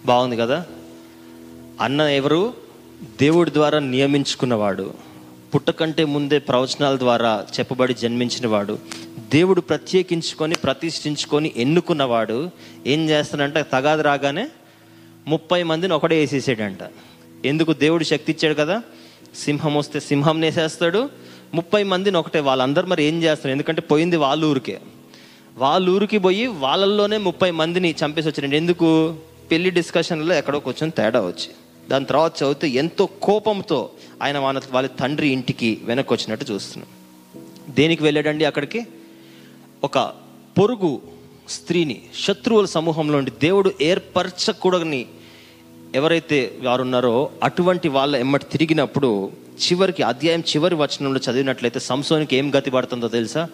[0.06, 0.66] బాగుంది కదా?
[1.80, 2.54] అన్న ఎవరు?
[3.20, 4.94] దేవుడి ద్వారా నియమించుకున్నవాడు.
[5.54, 8.78] పుట్టకంటే ముందే ప్రవచనాల ద్వారా చెప్పబడి జన్మించినవాడు.
[9.18, 12.50] దేవుడు ప్రత్యేకించుకొని ప్రతిష్ఠించుకొని ఎన్నుకున్నవాడు.
[12.86, 13.62] ఏం చేస్తున్నాడంటే?
[13.62, 14.48] తగాదు రాగానే
[15.28, 16.78] ముప్పై మందిని ఒకడే వేసేసాడంట.
[17.44, 17.72] ఎందుకు?
[17.72, 18.82] దేవుడు శక్తి ఇచ్చాడు కదా.
[19.36, 21.08] సింహం వస్తే సింహం వేసేస్తాడు
[21.54, 22.40] ముప్పై మందిని ఒకటే.
[22.40, 24.80] వాళ్ళందరూ మరి ఏం చేస్తారు ఎందుకంటే పోయింది వాళ్ళ ఊరికే.
[25.56, 29.16] వాళ్ళ ఊరికి పోయి వాళ్ళల్లోనే ముప్పై మందిని చంపేసి వచ్చారండి ఎందుకు?
[29.50, 31.50] పెళ్ళి డిస్కషన్లో ఎక్కడో కొంచెం తేడా వచ్చి.
[31.88, 33.90] దాని తర్వాత చదివితే ఎంతో కోపంతో
[34.22, 36.90] ఆయన వాళ్ళ వాళ్ళ తండ్రి ఇంటికి వెనక్కి వచ్చినట్టు చూస్తున్నాం.
[37.74, 38.86] దేనికి వెళ్ళాడండి అక్కడికి?
[39.84, 40.12] ఒక
[40.58, 41.00] పొరుగు
[41.48, 45.06] స్త్రీని శత్రువుల సమూహంలో ఉండి దేవుడు ఏర్పరచకూడని
[45.94, 49.30] ఎవరైతే వారు ఉన్నారో అటువంటి వాళ్ళ ఎమ్మటి తిరిగినప్పుడు
[49.68, 53.48] చివరికి అధ్యాయం చివరి వచనంలో చదివినట్లయితే సంసోనికి ఏం గతి పడుతుందో తెలుసా?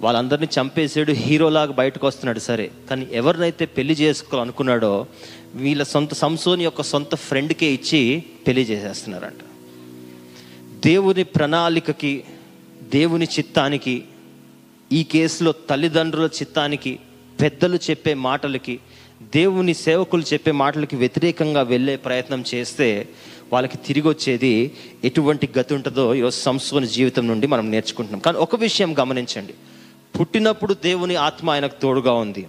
[0.00, 2.70] వాళ్ళందరినీ చంపేసాడు హీరోలాగా బయటకు వస్తున్నాడు సరే.
[2.90, 5.06] కానీ ఎవరినైతే పెళ్ళి చేసుకోవాలనుకున్నాడో
[5.54, 9.40] వీళ్ళ సొంత సంసోని యొక్క సొంత ఫ్రెండ్కే ఇచ్చి పెళ్ళి చేసేస్తున్నారంట.
[10.84, 12.24] దేవుని ప్రణాళికకి
[12.82, 14.04] దేవుని చిత్తానికి
[14.92, 16.98] ఈ కేసులో తల్లిదండ్రుల చిత్తానికి
[17.40, 18.80] పెద్దలు చెప్పే మాటలకి
[19.34, 23.08] దేవుని సేవకులు చెప్పే మాటలకి వ్యతిరేకంగా వెళ్ళే ప్రయత్నం చేస్తే
[23.52, 24.72] వాళ్ళకి తిరిగి వచ్చేది
[25.04, 28.20] ఎటువంటి గతి ఉంటుందో ఈరోజు సంస్థని జీవితం నుండి మనం నేర్చుకుంటున్నాం.
[28.20, 29.54] కానీ ఒక విషయం గమనించండి.
[30.20, 32.46] పుట్టినప్పుడు దేవుని ఆత్మ ఆయనకు తోడుగా ఉంది.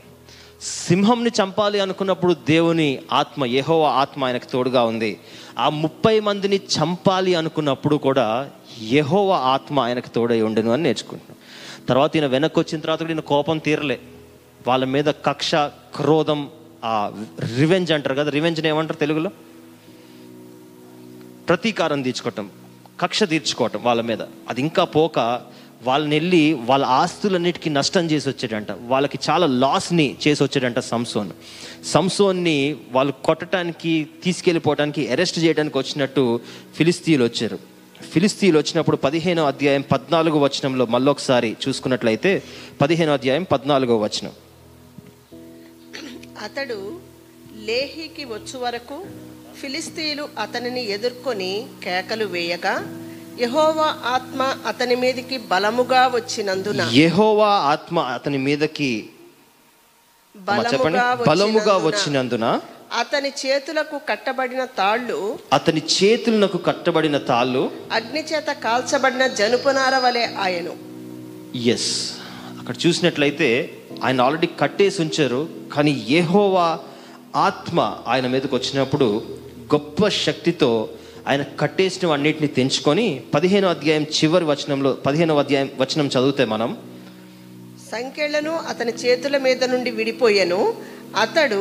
[0.61, 5.19] సింహంని చంపాలి అనుకున్నప్పుడు దేవుని ఆత్మ యెహోవ ఆత్మ ఆయనకు తోడుగా ఉంది.
[5.59, 8.49] ఆ ముప్పై మందిని చంపాలి అనుకున్నప్పుడు కూడా
[8.91, 11.37] యహోవ ఆత్మ ఆయనకు తోడై ఉండను అని నేర్చుకుంటున్నాం.
[11.89, 13.99] తర్వాత ఈయన వెనక్కి వచ్చిన తర్వాత కూడా ఈయన కోపం తీరలే.
[14.67, 15.55] వాళ్ళ మీద కక్ష
[15.95, 16.49] క్రోధం
[16.85, 17.25] ఆ
[17.57, 19.29] రివెంజ్ అంటారు కదా రివెంజ్ని ఏమంటారు తెలుగులో?
[21.49, 22.49] ప్రతీకారం తీర్చుకోవటం
[22.99, 24.21] కక్ష తీర్చుకోవటం వాళ్ళ మీద.
[24.21, 25.41] అది ఇంకా పోక
[25.83, 31.29] వాళ్ళని వెళ్ళి వాళ్ళ ఆస్తులన్నిటికీ నష్టం చేసి వచ్చాడంట వాళ్ళకి చాలా లాస్ని చేసి వచ్చాడంట సంసోన్.
[31.85, 36.39] సంసోన్ని వాళ్ళు కొట్టడానికి తీసుకెళ్ళిపోవడానికి అరెస్ట్ చేయడానికి వచ్చినట్టు
[36.75, 37.59] ఫిలిస్తీన్లు వచ్చారు.
[38.11, 42.43] ఫిలిస్తీన్లు వచ్చినప్పుడు పదిహేనో అధ్యాయం పద్నాలుగో వచనంలో మళ్ళొకసారి చూసుకున్నట్లయితే
[42.81, 44.31] పదిహేనో అధ్యాయం పద్నాలుగో వచనం.
[46.45, 46.79] అతడు
[47.67, 48.97] లేహికి వచ్చు వరకు
[49.59, 51.51] ఫిలిస్తీయులు అతనిని ఎదుర్కొని
[51.83, 52.73] కేకలు వేయగా
[53.39, 56.81] యెహోవా ఆత్మ అతని మీదికి బలముగా వచ్చినందున.
[56.93, 58.91] యెహోవా ఆత్మ అతని మీదకి
[60.71, 60.99] చెప్పండి.
[61.27, 62.45] బలముగా వచ్చినందున
[63.01, 65.17] అతని చేతులకు కట్టబడిన తాళ్ళు
[65.53, 70.73] అతని చేతులకు కట్టబడిన తాళ్ళు అగ్ని చేత కాల్చబడిన జనుపునార వలె ఆయను.
[71.73, 71.91] ఎస్
[72.59, 73.49] అక్కడ చూసినట్లయితే
[74.03, 75.41] ఆయన ఆల్రెడీ కట్టేసి ఉంచారు
[75.73, 76.67] కానీ యెహోవా
[77.35, 79.07] ఆత్మ ఆయన మీదకి వచ్చినప్పుడు
[79.73, 80.89] గొప్ప శక్తితో
[81.27, 86.69] ఆయన కట్టేసిన అన్నిటిని తెంచుకొని పదిహేనో అధ్యాయం చివరి వచనంలో పదిహేనో అధ్యాయం వచనం చదివితే మనం
[87.91, 90.61] సంఖ్యలను అతని చేతుల మీద నుండి విడిపోయెను.
[91.15, 91.59] అతడు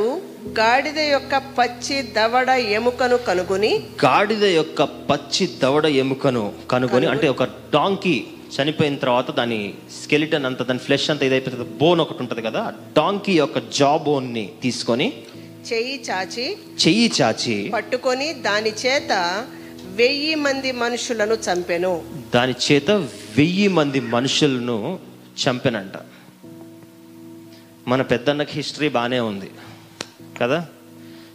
[0.58, 3.70] గాడిద యొక్క పచ్చి దవడ ఎముకను కనుగొని
[4.04, 7.44] గాడిద యొక్క పచ్చి దవడ ఎముకను కనుగొని అంటే ఒక
[7.74, 8.16] డాంకీ
[8.56, 13.58] చనిపోయిన తర్వాత దాని స్కెలిటన్ అంతా దాని ఫ్లెష్ అంతా ఇదైపోతుంది బోన్ ఒకటి ఉంటుంది కదా డాంకీ యొక్క
[13.58, 15.12] జా బోన్ని తీసుకొని
[15.72, 19.12] చెయ్యి చాచి చెయ్యి చాచి పట్టుకొని దాని చేత
[19.84, 22.02] వెయ్యి మంది మనుషులను చంపెను.
[22.34, 24.98] దాని చేత వెయ్యి మంది మనుషులను
[25.48, 25.92] చంపెనంట.
[27.88, 29.50] మన పెద్దన్నకి హిస్టరీ బాగానే ఉంది
[30.42, 30.66] కదా?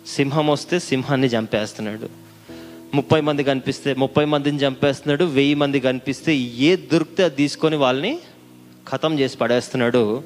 [0.07, 2.20] సింహం వస్తే సింహాన్ని చంపేస్తున్నాడు.
[2.95, 8.19] ముప్పై మంది కనిపిస్తే ముప్పై మందిని చంపేస్తున్నాడు వెయ్యి మంది కనిపిస్తే ఏ దొరికితే అది తీసుకొని వాళ్ళని
[8.89, 10.23] ఖతం చేసి పడేస్తున్నాడు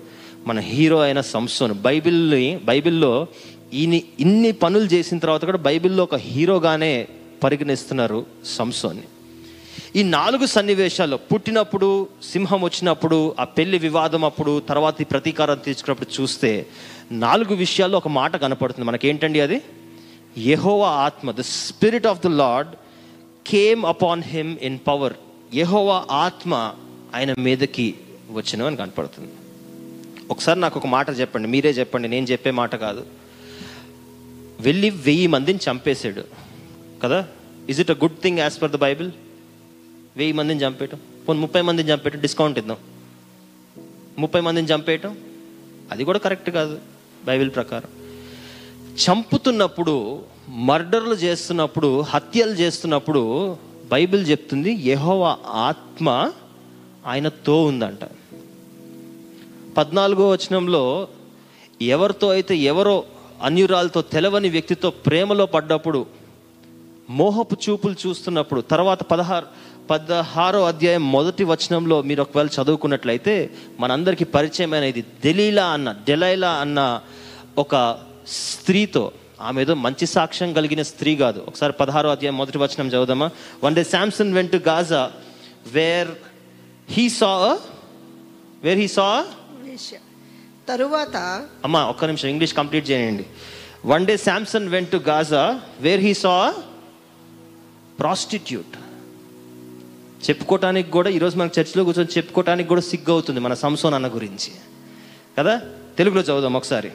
[0.47, 1.73] మన హీరో అయిన సంసోన్.
[1.73, 3.27] బైబిల్ని బైబిల్లో
[3.73, 7.07] ఈయన ఇన్ని పనులు చేసిన తర్వాత కూడా బైబిల్లో ఒక హీరోగానే
[7.43, 9.03] పరిగణిస్తున్నారు సంసోన్ని
[9.95, 16.65] ఈ నాలుగు సన్నివేశాల్లో పుట్టినప్పుడు సింహం వచ్చినప్పుడు ఆ పెళ్ళి వివాదం అప్పుడు తర్వాత ఈ ప్రతీకారం తీసుకున్నప్పుడు చూస్తే
[17.11, 18.87] నాలుగు విషయాల్లో ఒక మాట కనపడుతుంది.
[18.87, 19.61] మనకేంటండి అది?
[20.37, 22.71] యహోవా ఆత్మ the spirit of the Lord
[23.47, 25.13] came upon him in power
[25.53, 26.73] యహోవా ఆత్మ
[27.15, 27.95] ఆయన మీదకి
[28.31, 29.31] వచ్చిన అని కనపడుతుంది.
[30.29, 33.05] ఒకసారి నాకు ఒక మాట చెప్పండి మీరే చెప్పండి నేను చెప్పే మాట కాదు.
[34.59, 36.23] వెళ్ళి వెయ్యి మందిని చంపేశాడు.
[37.03, 37.27] కదా?
[37.69, 39.11] Is it a good thing as per the Bible
[40.17, 40.99] వెయ్యి మందిని చంపేయటం?
[41.27, 42.77] పోనీ ముప్పై మందిని చంపేయటం డిస్కౌంట్ ఇద్దాం.
[44.19, 45.17] ముప్పై మందిని చంపేయటం?
[45.91, 46.79] అది కూడా కరెక్ట్ కాదు
[47.25, 48.04] బైబిల్ ప్రకారం.
[49.03, 53.21] చంపుతున్నప్పుడు మర్డర్లు చేస్తున్నప్పుడు హత్యలు చేస్తున్నప్పుడు
[53.91, 56.31] బైబిల్ చెప్తుంది యహోవ ఆత్మ
[57.05, 58.03] ఆయనతో ఉందంట.
[59.77, 61.07] పద్నాలుగో వచనంలో
[61.81, 63.03] ఎవరితో అయితే ఎవరో
[63.41, 66.05] అన్యురాలతో తెలవని వ్యక్తితో ప్రేమలో పడ్డప్పుడు
[67.09, 69.47] మోహపు చూపులు చూస్తున్నప్పుడు తర్వాత పదహారు
[69.89, 77.01] పదహారో అధ్యాయం మొదటి వచనంలో మీరు ఒకవేళ చదువుకున్నట్లయితే మనందరికీ పరిచయమైన ఇది దెలీలా అన్న డెలైలా అన్న
[77.57, 77.75] ఒక
[78.27, 79.11] స్త్రీతో
[79.41, 81.43] ఆమె ఏదో మంచి సాక్ష్యం కలిగిన స్త్రీ కాదు.
[81.47, 83.29] ఒకసారి పదహారో అధ్యాయం మొదటి వచనం చదువుదామా?
[83.63, 85.11] One day Samson went to Gaza
[85.67, 86.07] where
[86.89, 87.59] he saw
[88.63, 89.25] where he saw.
[90.67, 93.25] తరువాత అమ్మా ఒక్క నిమిషం ఇంగ్లీష్ కంప్లీట్ చేయండి.
[93.85, 96.53] One day Samson went to Gaza where he saw
[97.99, 98.77] prostitute
[100.29, 104.51] చెప్పుకోవటానికి కూడా ఈరోజు మనకు చర్చిలో కూర్చొని చెప్పుకోవటానికి కూడా సిగ్గు అవుతుంది మన సంసోన్ అన్న గురించి.
[105.39, 105.61] కదా?
[105.97, 106.91] తెలుగులో చదువుదాం ఒకసారి.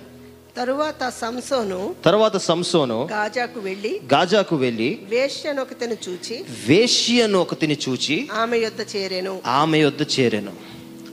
[0.56, 8.58] తరువాత సంసోను తర్వాత సంసోను గాజాకు వెళ్ళి గాజాకు వెళ్ళి వేశ్యను ఒకతను చూచి వేశ్యను ఒకతిని చూచి ఆమె
[8.58, 9.42] యొద్ద చేరెను.
[9.46, 10.52] ఆమె యొద్ద చేరాను.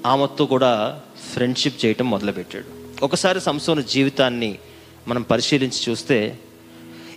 [0.06, 1.02] ఆమెతో కూడా
[1.34, 2.66] ఫ్రెండ్షిప్ చేయటం మొదలుపెట్టాడు.
[3.06, 4.60] ఒకసారి సంసోను జీవితాన్ని
[5.08, 6.40] మనం పరిశీలించి చూస్తే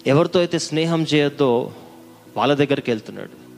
[0.07, 1.73] ఎవరితో అయితే స్నేహం చేయొద్దో
[2.37, 3.51] వాళ్ళ దగ్గరికి వెళ్తున్నాడు.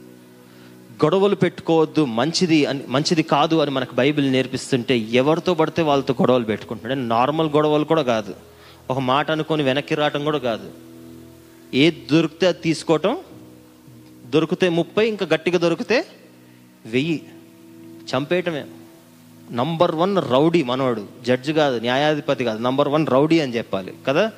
[1.05, 6.99] గొడవలు పెట్టుకోవద్దు మంచిది అని మంచిది కాదు అని మనకు బైబిల్ నేర్పిస్తుంటే ఎవరితో పడితే వాళ్ళతో గొడవలు పెట్టుకుంటున్నాడు.
[6.99, 8.52] నార్మల్ గొడవలు కూడా కాదు.
[8.89, 10.71] ఒక మాట అనుకొని వెనక్కి రావటం కూడా కాదు.
[11.73, 13.17] ఏది దొరికితే అది తీసుకోవటం
[14.25, 16.05] దొరికితే ముప్పై ఇంకా గట్టిగా దొరికితే
[16.85, 17.21] వెయ్యి.
[17.85, 18.65] చంపేయటమే.
[19.51, 21.05] నంబర్ వన్ రౌడీ మనోడు.
[21.25, 22.59] జడ్జి కాదు న్యాయాధిపతి కాదు.
[22.59, 23.93] నంబర్ వన్ రౌడీ అని చెప్పాలి.
[24.07, 24.31] కదా?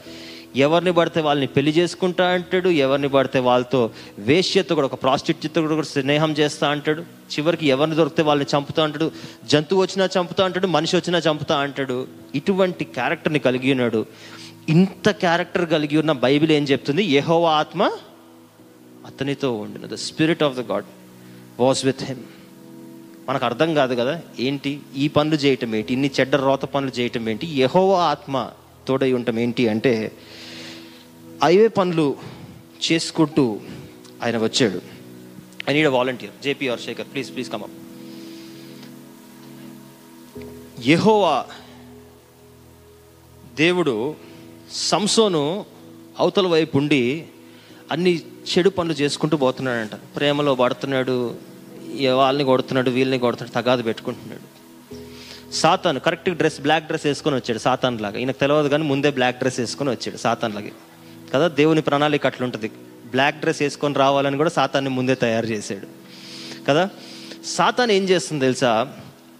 [0.55, 6.31] ఎవరిని పడితే వాళ్ళని పెళ్ళి చేసుకుంటా అంటాడు ఎవరిని పడితే వాళ్ళతో వేష్యత కూడా ఒక ప్రాస్టిట్యూట్ కూడా స్నేహం
[6.31, 7.01] చేస్తా అంటాడు.
[7.01, 9.11] చివరికి ఎవరిని దొరికితే వాళ్ళని చంపుతా అంటాడు.
[9.45, 12.07] జంతువు వచ్చినా చంపుతా అంటాడు మనిషి వచ్చినా చంపుతా అంటాడు.
[12.35, 14.05] ఇటువంటి క్యారెక్టర్ని కలిగి ఉన్నాడు.
[14.69, 17.03] ఇంత క్యారెక్టర్ కలిగి ఉన్న బైబిల్ ఏం చెప్తుంది?
[17.03, 17.91] యెహోవా ఆత్మ
[19.05, 19.85] అతనితో ఉండిన.
[19.85, 20.85] The spirit of the God
[21.59, 22.23] was with him
[23.29, 24.21] మనకు అర్థం కాదు కదా?
[24.39, 24.81] ఏంటి?
[24.95, 25.93] ఈ పనులు చేయటం ఏంటి?
[25.93, 27.47] ఇన్ని చెడ్డ రోత పనులు చేయటం ఏంటి?
[27.47, 28.51] యహో ఆత్మ
[28.87, 30.11] తోడై ఉండటం ఏంటి అంటే
[31.43, 32.15] అవే పనులు
[32.91, 33.59] చేసుకుంటూ
[34.23, 34.81] ఆయన వచ్చాడు.
[35.69, 37.71] I need volunteer JP R Shekhar please please come up
[40.87, 41.45] యహోవా
[43.55, 44.15] దేవుడు
[44.71, 45.65] సంసోను
[46.19, 47.25] అవతల వైపు ఉండి
[47.91, 49.91] అన్ని చెడు పనులు చేసుకుంటూ పోతున్నాడంట.
[50.15, 51.35] ప్రేమలో పడుతున్నాడు
[52.13, 54.55] వాళ్ళని కొడుతున్నాడు వీళ్ళని కొడుతున్నాడు తగాదు పెట్టుకుంటున్నాడు.
[55.53, 58.17] సాతాను కరెక్ట్ డ్రెస్ బ్లాక్ డ్రెస్ వేసుకొని వచ్చాడు సాతాన్ లాగా.
[58.17, 60.69] ఈయనకు తెలియదు కానీ ముందే బ్లాక్ డ్రెస్ వేసుకొని వచ్చాడు సాతాన్ లాగా.
[61.33, 62.67] కదా దేవుని ప్రణాళిక అట్లుంటుంది.
[63.09, 65.87] బ్లాక్ డ్రెస్ వేసుకొని రావాలని కూడా సాతాన్ని ముందే తయారు చేశాడు.
[66.69, 66.89] కదా
[67.45, 68.93] సాతాన్ ఏం చేస్తుంది తెలుసా?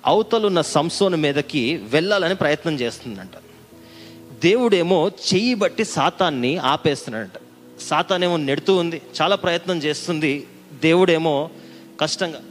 [0.06, 3.30] అవతలున్న సంసోను మీదకి వెళ్ళాలని ప్రయత్నం చేస్తుందంట.
[4.46, 7.32] దేవుడేమో చెయ్యి బట్టి సాతాన్ని ఆపేస్తున్నాడంట.
[7.82, 10.48] సాతానేమో నెడుతూ ఉంది చాలా ప్రయత్నం చేస్తుంది.
[10.82, 11.50] దేవుడేమో
[12.00, 12.42] కష్టంగా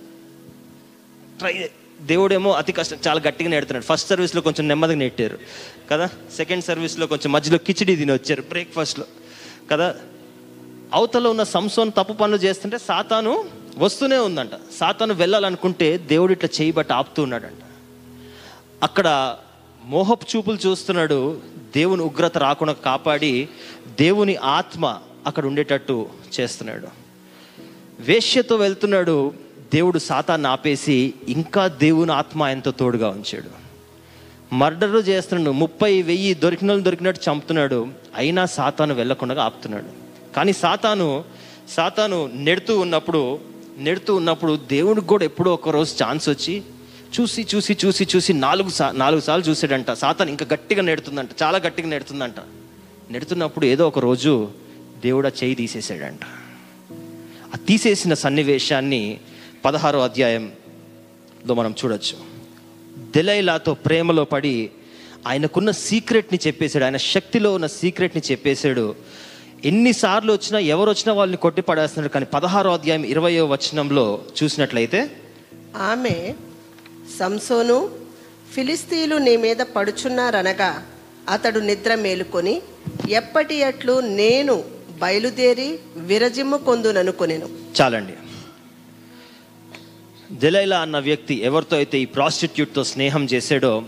[1.39, 3.85] ట్రై దేవుడేమో అతి కష్టం చాలా గట్టిగా నెడుతున్నాడు.
[3.85, 5.39] ఫస్ట్ సర్వీస్లో కొంచెం నెమ్మదిగా నెట్టారు
[5.91, 6.09] కదా?
[6.37, 9.05] సెకండ్ సర్వీస్లో కొంచెం మధ్యలో కిచిడి తిని వచ్చారు బ్రేక్ఫాస్ట్లో
[9.71, 9.95] కదా?
[10.95, 13.45] అవతల ఉన్న సంసోన్ తప్పు పనులు చేస్తుంటే సాతాను
[13.79, 14.51] వస్తూనే ఉందంట.
[14.81, 17.63] సాతాను వెళ్ళాలనుకుంటే దేవుడు ఇట్లా చేయబట్టి ఆపుతూ ఉన్నాడంట.
[18.83, 19.37] అక్కడ
[19.85, 23.49] మోహపు చూపులు చూస్తున్నాడు దేవుని ఉగ్రత రాకుండా కాపాడి
[24.01, 26.07] దేవుని ఆత్మ అక్కడ ఉండేటట్టు
[26.41, 26.89] చేస్తున్నాడు.
[28.01, 29.33] వేష్యతో వెళ్తున్నాడు
[29.73, 33.65] దేవుడు సాతాన్ని ఆపేసి ఇంకా దేవుని ఆత్మ ఆయనతో తోడుగా ఉంచాడు.
[34.55, 39.87] మర్డర్ చేస్తున్నాడు ముప్పై వెయ్యి దొరికిన దొరికినట్టు చంపుతున్నాడు అయినా సాతాను వెళ్ళకుండా ఆపుతున్నాడు.
[40.37, 41.25] కానీ సాతాను
[41.69, 43.39] సాతాను నెడుతూ ఉన్నప్పుడు
[43.79, 46.63] నెడుతూ ఉన్నప్పుడు దేవుడికి కూడా ఎప్పుడో ఒకరోజు ఛాన్స్ వచ్చి
[47.21, 49.91] చూసి చూసి చూసి చూసి నాలుగు సా నాలుగు సార్లు చూసాడంట.
[49.91, 51.29] సాతాను ఇంకా గట్టిగా నెడుతుందంట.
[51.43, 52.35] చాలా గట్టిగా నెడుతుందంట.
[53.11, 54.51] నెడుతున్నప్పుడు ఏదో ఒక రోజు
[55.03, 56.21] దేవుడు ఆ చేయి తీసేసాడంట.
[57.55, 59.21] ఆ తీసేసిన సన్నివేశాన్ని
[59.65, 62.19] పదహారో అధ్యాయంలో మనం చూడొచ్చు.
[62.99, 64.71] దెలైలాతో ప్రేమలో పడి
[65.27, 66.85] ఆయనకున్న సీక్రెట్ని చెప్పేశాడు.
[66.85, 68.95] ఆయన శక్తిలో ఉన్న సీక్రెట్ని చెప్పేశాడు.
[69.65, 72.13] ఎన్నిసార్లు వచ్చినా ఎవరు వచ్చినా వాళ్ళని కొట్టి పడేస్తున్నాడు.
[72.13, 75.11] కానీ పదహారో అధ్యాయం ఇరవయో వచనంలో చూసినట్లయితే
[75.77, 76.35] ఆమె
[77.19, 77.91] సంసోను
[78.55, 80.87] ఫిలిస్తీలు నీ మీద పడుచున్నారనగా
[81.29, 82.63] అతడు నిద్ర మేలుకొని
[83.11, 84.65] ఎప్పటి అట్లు నేను
[84.99, 87.49] బయలుదేరి విరజిమ్ము కొందుననుకునేను.
[87.81, 88.13] చాలండి.
[90.33, 93.83] దెలైలా అన్న వ్యక్తి ఎవరితో అయితే ఈ ప్రాస్టిట్యూట్తో స్నేహం చేశాడో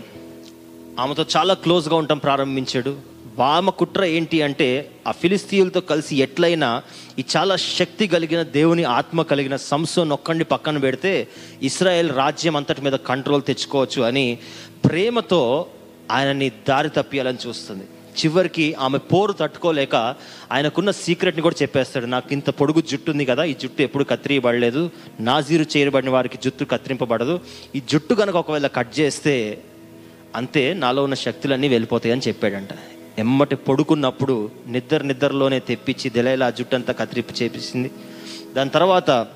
[0.99, 3.16] ఆమెతో చాలా క్లోజ్గా ఉండటం ప్రారంభించాడు.
[3.37, 4.67] వామకుట్ర కుట్ర ఏంటి అంటే
[5.07, 6.81] ఆ ఫిలిస్తీయులతో కలిసి ఎట్లయినా
[7.19, 11.27] ఈ చాలా శక్తి కలిగిన దేవుని ఆత్మ కలిగిన సంసోన్ ఒక్కడిని పక్కన పెడితే
[11.61, 14.37] ఇస్రాయేల్ రాజ్యం అంతటి మీద కంట్రోల్ తెచ్చుకోవచ్చు అని
[14.85, 15.65] ప్రేమతో
[16.11, 17.85] ఆయనని దారి తప్పియాలని చూస్తుంది.
[18.19, 19.95] చివరికి ఆమె పోరు తట్టుకోలేక
[20.51, 24.89] ఆయనకున్న సీక్రెట్ని కూడా చెప్పేస్తాడు నాకు ఇంత పొడుగు జుట్టు ఉంది కదా ఈ జుట్టు ఎప్పుడు కత్తిరియబడలేదు.
[25.19, 27.39] నాజీరు చేయబడిన వారికి జుట్టు కత్తిరింపబడదు.
[27.75, 29.57] ఈ జుట్టు కనుక ఒకవేళ కట్ చేస్తే
[30.35, 32.73] అంతే నాలో ఉన్న శక్తులన్నీ వెళ్ళిపోతాయి అని చెప్పాడంట.
[33.17, 37.91] ఎమ్మటి పడుకున్నప్పుడు నిద్ర నిద్రలోనే తెప్పించి దెలైలా జుట్టంతా జుట్టు కత్తిరిప్పి చేపించింది.
[38.55, 39.27] దాని తర్వాత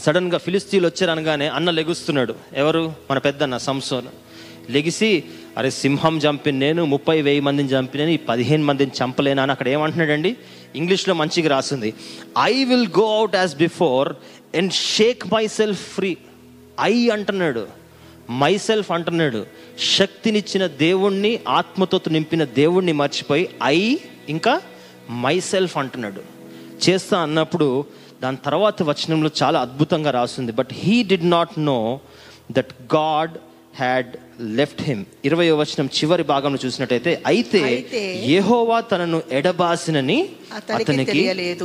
[0.00, 2.34] సడన్గా ఫిలిస్తీన్లు వచ్చారనగానే అన్న లెగుస్తున్నాడు.
[2.56, 2.92] ఎవరు?
[3.10, 4.06] మన పెద్దన్న సంసోన్.
[4.70, 5.24] లెగిసి
[5.58, 9.42] అరే సింహం చంపిన నేను ముప్పై వెయ్యి మందిని చంపినని ఈ పదిహేను మందిని చంపలేనా?
[9.42, 10.36] అని అక్కడ ఏమంటున్నాడండి?
[10.76, 11.94] ఇంగ్లీష్లో మంచిగా రాసింది.
[12.42, 14.12] I will go out as before
[14.56, 16.16] and shake myself free
[16.80, 17.66] I అంటున్నాడు.
[18.30, 19.46] మై సెల్ఫ్ అంటున్నాడు.
[19.80, 23.96] శక్తినిచ్చిన దేవుణ్ణి ఆత్మతో నింపిన దేవుణ్ణి మర్చిపోయి ఐ
[24.28, 24.60] ఇంకా
[25.10, 26.22] మై సెల్ఫ్ అంటున్నాడు.
[26.88, 27.84] చేస్తా అన్నప్పుడు
[28.22, 32.00] దాని తర్వాత వచనంలో చాలా అద్భుతంగా రాస్తుంది but he did not know
[32.52, 33.30] that God
[33.76, 37.86] had left him ఇరవై వచనం చివరి భాగంలో చూసినట్టయితే అయితే
[38.26, 40.28] యెహోవా తనను ఎడబాసినని
[40.74, 41.12] అతనికి.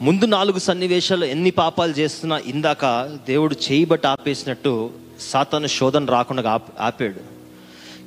[0.00, 2.84] ముందు నాలుగు సన్నివేశాలు ఎన్ని పాపాలు చేస్తున్నా ఇందాక
[3.28, 7.20] దేవుడు చేయబట్టి ఆపేసినట్టు సాతాను శోధన రాకుండా ఆపాడు.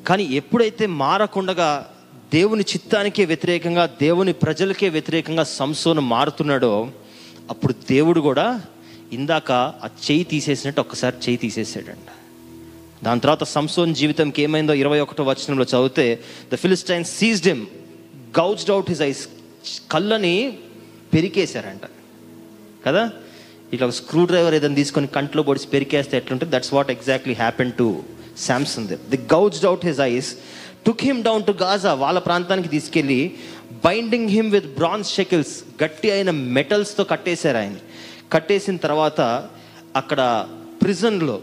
[0.04, 1.94] కానీ ఎప్పుడైతే మారకుండగా
[2.34, 6.92] దేవుని చిత్తానికే వ్యతిరేకంగా దేవుని ప్రజలకే వ్యతిరేకంగా సంసోను మారుతున్నాడో
[7.50, 8.62] అప్పుడు దేవుడు కూడా
[9.14, 12.08] ఇందాక ఆ చేయి తీసేసినట్టు ఒక్కసారి చేయి తీసేసాడంట.
[13.06, 16.20] దాని తర్వాత సంసోన్ జీవితంకి ఏమైందో ఇరవై ఒకటో వచనంలో చదివితే
[16.54, 17.66] the Philistine seized him
[18.40, 19.28] gouged out his eyes
[19.92, 20.58] కళ్ళని
[21.14, 21.82] పెరికేశారంట.
[22.86, 23.12] కదా?
[23.74, 26.52] ఇట్లా స్క్రూ డ్రైవర్ ఏదైనా తీసుకొని కంట్లో పొడిచి పెరికేస్తే ఎట్లుంటుంది?
[26.56, 27.88] That's what exactly happen to
[28.48, 30.30] Samson the gouged out his eyes
[30.86, 33.22] took him down to Gaza వాళ్ళ ప్రాంతానికి తీసుకెళ్ళి
[33.86, 37.78] binding him with bronze shackles గట్టి అయిన మెటల్స్తో కట్టేశారు ఆయన.
[38.34, 39.50] కట్టేసిన తర్వాత
[39.96, 40.48] అక్కడ
[40.82, 41.36] ప్రిజన్లో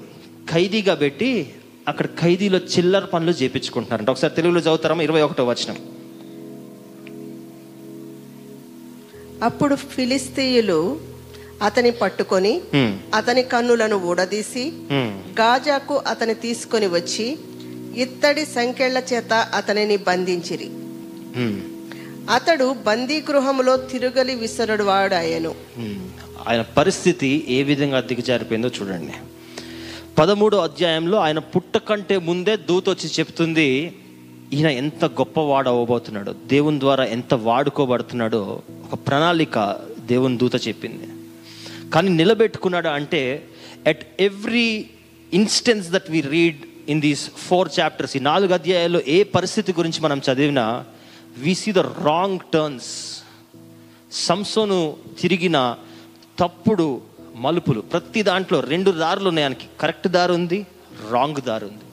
[0.53, 1.31] ఖైదీగా పెట్టి
[1.89, 5.77] అక్కడ ఖైదీలో చిల్లర పనులు చేపించుకుంటున్నారంట ఒకసారి తెలుగులో చదువుతారమ్మా ఇరవై ఒకటో వచనం.
[9.43, 10.79] అప్పుడు ఫిలిస్తీయులు
[11.63, 12.61] అతని పట్టుకొని.
[13.15, 14.73] అతని కన్నులను ఊడదీసి.
[15.41, 17.39] గాజాకు అతని తీసుకొని వచ్చి
[17.97, 20.71] ఇత్తడి సంకెళ్ళ చేత అతనిని బంధించిరి.
[22.31, 25.55] అతడు బందీ గృహములో తిరుగలి విసరుడు వాడాయను.
[26.49, 29.13] ఆయన పరిస్థితి ఏ విధంగా దిగజారిపోయిందో చూడండి
[30.19, 33.95] పదమూడో అధ్యాయంలో ఆయన పుట్ట కంటే ముందే దూత వచ్చి చెప్తుంది
[34.53, 41.09] ఈయన ఎంత గొప్పవాడు అవ్వబోతున్నాడో దేవుని ద్వారా ఎంత వాడుకోబడుతున్నాడో ఒక ప్రణాళిక దేవుని దూత చెప్పింది
[41.95, 43.49] కానీ నిలబెట్టుకున్నాడు అంటే
[43.87, 44.91] at every
[45.33, 50.21] instance that we read in these four chapters ఈ నాలుగు అధ్యాయాల్లో ఏ పరిస్థితి గురించి మనం
[50.33, 50.85] చదివినా
[51.39, 53.23] we see the wrong turns
[54.13, 55.77] సంసోను తిరిగిన
[56.39, 57.01] తప్పుడు
[57.37, 57.81] మలుపులు.
[57.81, 59.67] ప్రతి దాంట్లో రెండు దారులు ఉన్నాయి ఆయనకి.
[59.81, 60.67] కరెక్ట్ దారి ఉంది
[61.11, 61.85] రాంగ్ దారి ఉంది.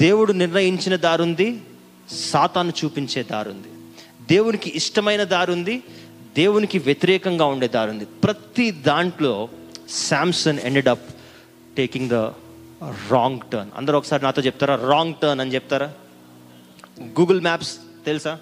[0.00, 1.60] దేవుడు నిర్ణయించిన దారి ఉంది
[2.32, 3.68] సాతాను చూపించే దారి ఉంది.
[4.30, 5.82] దేవునికి ఇష్టమైన దారి ఉంది
[6.36, 8.04] దేవునికి వ్యతిరేకంగా ఉండే దారి ఉంది.
[8.04, 9.48] ప్రతి దాంట్లో
[10.08, 11.06] Samson ended up
[11.76, 12.12] taking the
[13.10, 14.74] wrong turn అందరూ ఒకసారి నాతో చెప్తారా?
[14.92, 15.88] రాంగ్ టర్న్ అని చెప్తారా?
[17.02, 17.72] గూగుల్ మ్యాప్స్
[18.06, 18.38] తెలుసా?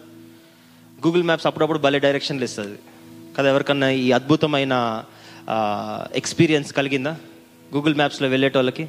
[1.06, 2.78] గూగుల్ మ్యాప్స్ అప్పుడప్పుడు భలే డైరెక్షన్లు ఇస్తుంది.
[3.38, 5.04] కదా ఎవరికన్నా ఈ అద్భుతమైన
[6.20, 7.16] ఎక్స్పీరియన్స్ కలిగిందా?
[7.74, 8.84] గూగుల్ మ్యాప్స్లో వెళ్ళేటోళ్ళకి.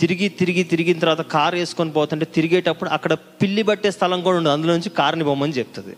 [0.00, 4.52] తిరిగి తిరిగి తిరిగిన తర్వాత కార్ వేసుకొని పోతుంటే తిరిగేటప్పుడు అక్కడ పిల్లి పట్టే స్థలం కూడా ఉండదు.
[4.52, 5.94] అందులో నుంచి కార్ని బొమ్మని చెప్తుంది.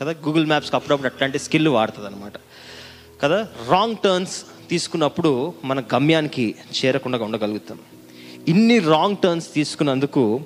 [0.00, 0.10] కదా?
[0.10, 2.32] గూగుల్ మ్యాప్స్కి అప్పుడప్పుడు అట్లాంటి స్కిల్ వాడుతుంది అనమాట
[3.22, 3.48] కదా?
[3.68, 6.54] రాంగ్ టర్న్స్ తీసుకున్నప్పుడు మన గమ్యానికి
[6.84, 7.78] చేరకుండా ఉండగలుగుతాం.
[8.48, 10.40] ఇన్ని రాంగ్ టర్న్స్ తీసుకున్నందుకు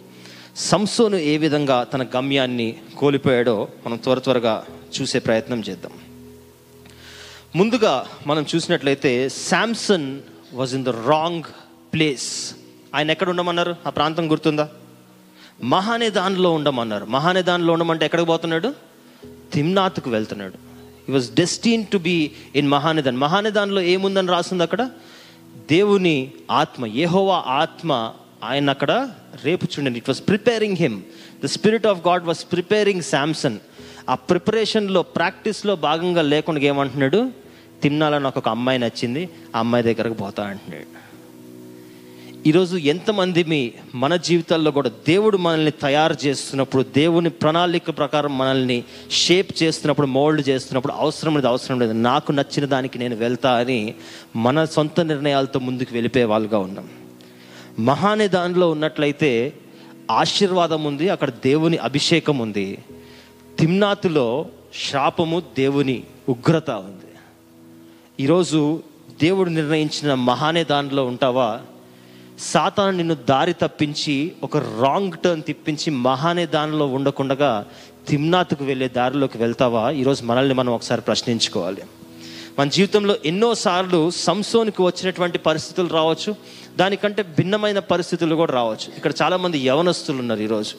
[0.57, 4.67] సంసోను ఏ విధంగా తన గమ్యాన్ని కోల్పోయాడో మనం త్వర త్వరగా
[5.01, 5.93] చూసే ప్రయత్నం చేద్దాం.
[7.57, 10.21] ముందుగా మనం చూసినట్లయితే Samson
[10.55, 11.43] was in the wrong
[11.93, 12.55] place
[12.95, 13.77] ఆయన ఎక్కడ ఉండమన్నారు?
[13.87, 14.69] ఆ ప్రాంతం గుర్తుందా?
[15.63, 17.05] మహానేదాన్లో ఉండమన్నారు.
[17.05, 18.88] మహానేదాన్లో ఉండమంటే ఎక్కడికి పోతున్నాడు?
[19.53, 20.55] తిమ్నాథ్కు వెళ్తున్నాడు.
[21.09, 24.91] He was destined to be in Mahaneh Dan మహానిదాన్లో ఏముందని రాస్తుంది అక్కడ?
[25.71, 28.13] దేవుని ఆత్మ ఏహోవా ఆత్మ
[28.45, 29.11] ఆయన అక్కడ
[29.45, 31.03] రేపుచుండండి it was preparing him
[31.45, 33.59] the spirit of God was preparing Samson
[34.09, 37.31] ఆ ప్రిపరేషన్లో ప్రాక్టీస్లో భాగంగా లేకుండా ఏమంటున్నాడు?
[37.83, 39.29] తిమ్నాలో నాకు ఒక అమ్మాయి నచ్చింది.
[39.57, 41.08] ఆ అమ్మాయి దగ్గరకు పోతా అంటున్నాడు.
[42.47, 49.63] ఈరోజు ఎంతమంది మీ మన జీవితాల్లో కూడా దేవుడు మనల్ని తయారు చేస్తున్నప్పుడు దేవుని ప్రణాళిక ప్రకారం మనల్ని షేప్
[49.63, 51.93] చేస్తున్నప్పుడు మోల్డ్ చేస్తున్నప్పుడు అవసరం లేదు అవసరం లేదు.
[51.93, 53.95] నాకు నచ్చిన దానికి నేను వెళ్తా అని
[54.37, 56.89] మన సొంత నిర్ణయాలతో ముందుకు వెళ్ళిపోయే వాళ్ళుగా ఉన్నాం.
[57.85, 59.53] మహానే దానిలో ఉన్నట్లయితే
[60.11, 62.79] ఆశీర్వాదం ఉంది అక్కడ దేవుని అభిషేకం ఉంది.
[63.59, 64.47] తిమ్నాతులో
[64.91, 67.05] శాపము దేవుని ఉగ్రత ఉంది.
[68.21, 68.83] ఈరోజు
[69.21, 71.61] దేవుడు నిర్ణయించిన మహానే దానిలో ఉంటావా?
[72.39, 77.67] సాతాను నిన్ను దారి తప్పించి ఒక రాంగ్ టర్న్ తిప్పించి మహానే దానిలో ఉండకుండగా
[78.09, 79.91] తిమ్నాథ్కు వెళ్ళే దారిలోకి వెళ్తావా?
[79.91, 81.83] ఈరోజు మనల్ని మనం ఒకసారి ప్రశ్నించుకోవాలి.
[82.59, 86.37] మన జీవితంలో ఎన్నోసార్లు సంసోనికి వచ్చినటువంటి పరిస్థితులు రావచ్చు.
[86.77, 88.97] దానికంటే భిన్నమైన పరిస్థితులు కూడా రావచ్చు.
[88.97, 90.75] ఇక్కడ చాలామంది యవనస్తులు ఉన్నారు ఈరోజు.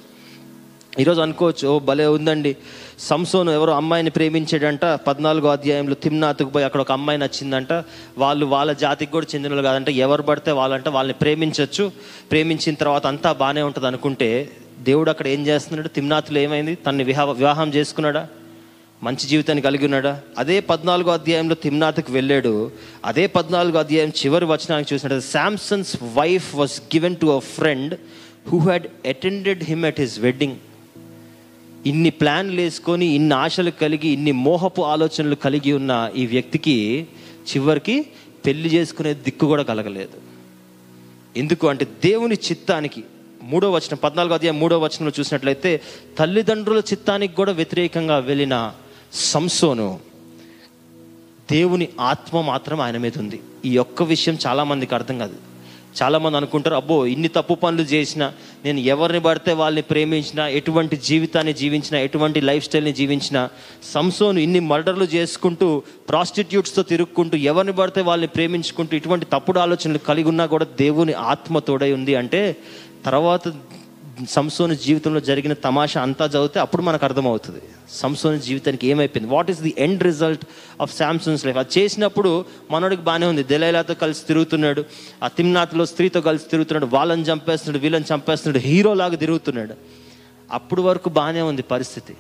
[0.98, 2.58] ఈరోజు అనుకోవచ్చు ఓ భలే ఉందండి.
[3.00, 7.74] సంసోను ఎవరో అమ్మాయిని ప్రేమించాడంట పద్నాలుగో అధ్యాయంలో తిమ్నాథ్కు పోయి అక్కడ ఒక అమ్మాయి నచ్చిందంట.
[8.18, 9.92] వాళ్ళు వాళ్ళ జాతికి కూడా చెందిన వాళ్ళు కాదంటే.
[9.92, 11.92] ఎవరు పడితే వాళ్ళంటే వాళ్ళని ప్రేమించవచ్చు
[12.32, 14.50] ప్రేమించిన తర్వాత అంతా బాగానే ఉంటుంది అనుకుంటే
[14.80, 15.88] దేవుడు అక్కడ ఏం చేస్తున్నాడు?
[15.88, 16.76] తిమ్నాథులు ఏమైంది?
[16.76, 18.28] తన్ని వివాహ వివాహం చేసుకున్నాడా?
[19.04, 20.22] మంచి జీవితాన్ని కలిగి ఉన్నాడా?
[20.38, 22.72] అదే పద్నాలుగో అధ్యాయంలో తిమ్నాథ్కి వెళ్ళాడు.
[23.06, 27.94] అదే పద్నాలుగో అధ్యాయం చివరి వచనానికి చూసినట్టు Samson's wife was given to a friend
[28.50, 30.56] who had attended him at his wedding
[31.86, 37.08] ఇన్ని ప్లాన్లు వేసుకొని ఇన్ని ఆశలు కలిగి ఇన్ని మోహపు ఆలోచనలు కలిగి ఉన్న ఈ వ్యక్తికి
[37.52, 38.08] చివరికి
[38.46, 40.18] పెళ్ళి చేసుకునే దిక్కు కూడా కలగలేదు.
[41.38, 43.04] ఎందుకు అంటే దేవుని చిత్తానికి
[43.44, 45.82] మూడో వచనం పద్నాలుగో అధ్యాయం మూడో వచనంలో చూసినట్లయితే
[46.18, 48.74] తల్లిదండ్రుల చిత్తానికి కూడా వ్యతిరేకంగా వెళ్ళిన
[49.14, 50.00] సంసోను
[51.52, 53.40] దేవుని ఆత్మ మాత్రం ఆయన మీద ఉంది.
[53.66, 55.49] ఈ ఒక్క విషయం చాలామందికి అర్థం కాదు.
[56.00, 58.28] చాలామంది అనుకుంటారు అబ్బో ఇన్ని తప్పు పనులు చేసినా
[58.66, 63.42] నేను ఎవరిని పడితే వాళ్ళని ప్రేమించినా ఎటువంటి జీవితాన్ని జీవించినా ఎటువంటి లైఫ్ స్టైల్ని జీవించినా
[63.94, 65.70] సంసోను ఇన్ని మర్డర్లు చేసుకుంటూ
[66.10, 71.92] ప్రాస్టిట్యూట్స్తో తిరుక్కుంటూ ఎవరిని పడితే వాళ్ళని ప్రేమించుకుంటూ ఇటువంటి తప్పుడు ఆలోచనలు కలిగి ఉన్నా కూడా దేవుని ఆత్మ తోడై
[72.00, 72.44] ఉంది అంటే
[73.06, 73.44] తర్వాత
[74.30, 77.62] సంసోని జీవితంలో జరిగిన తమాషా అంతా చదివితే అప్పుడు మనకు అర్థమవుతుంది.
[77.90, 79.34] సంసోని జీవితానికి ఏమైపోయింది?
[79.34, 80.46] What is the end result
[80.82, 83.44] of Samson's life అది చేసినప్పుడు మనోడికి బాగానే ఉంది.
[83.44, 84.86] దెలైలాతో కలిసి తిరుగుతున్నాడు.
[85.24, 86.96] ఆ తిమ్నాథ్లో స్త్రీతో కలిసి తిరుగుతున్నాడు.
[86.96, 88.64] వాళ్ళని చంపేస్తున్నాడు వీళ్ళని చంపేస్తున్నాడు.
[88.64, 89.74] హీరోలాగా తిరుగుతున్నాడు.
[90.52, 92.14] అప్పుడు వరకు బాగానే ఉంది పరిస్థితి.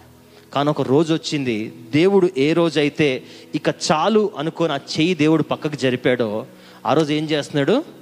[0.54, 1.74] కానీ ఒక రోజు వచ్చింది.
[1.94, 3.24] దేవుడు ఏ రోజైతే
[3.56, 6.46] ఇక చాలు అనుకొని ఆ చెయ్యి దేవుడు పక్కకు జరిపాడో
[6.86, 7.99] ఆ రోజు ఏం చేస్తున్నాడు?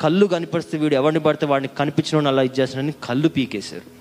[0.00, 3.94] కళ్ళు కనిపిస్తే వీడు ఎవరిని పడితే వాడిని కనిపించడం అలా ఇచ్చేసాడని కళ్ళు పీకేశారు.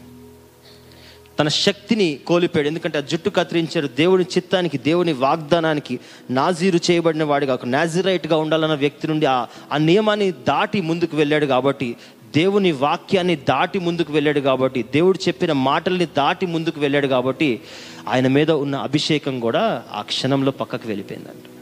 [1.39, 2.67] తన శక్తిని కోల్పోయాడు.
[2.67, 3.87] ఎందుకంటే ఆ జుట్టు కత్తిరించారు.
[3.87, 5.99] దేవుని చిత్తానికి దేవుని వాగ్దానానికి
[6.31, 11.95] నాజీరు చేయబడిన వాడిగా ఒక నాజిరైట్గా ఉండాలన్న వ్యక్తి నుండి ఆ ఆ నియమాన్ని దాటి ముందుకు వెళ్ళాడు కాబట్టి
[12.35, 17.61] దేవుని వాక్యాన్ని దాటి ముందుకు వెళ్ళాడు కాబట్టి దేవుడు చెప్పిన మాటల్ని దాటి ముందుకు వెళ్ళాడు కాబట్టి
[18.07, 21.52] ఆయన మీద ఉన్న అభిషేకం కూడా ఆ క్షణంలో పక్కకు వెళ్ళిపోయిందంట.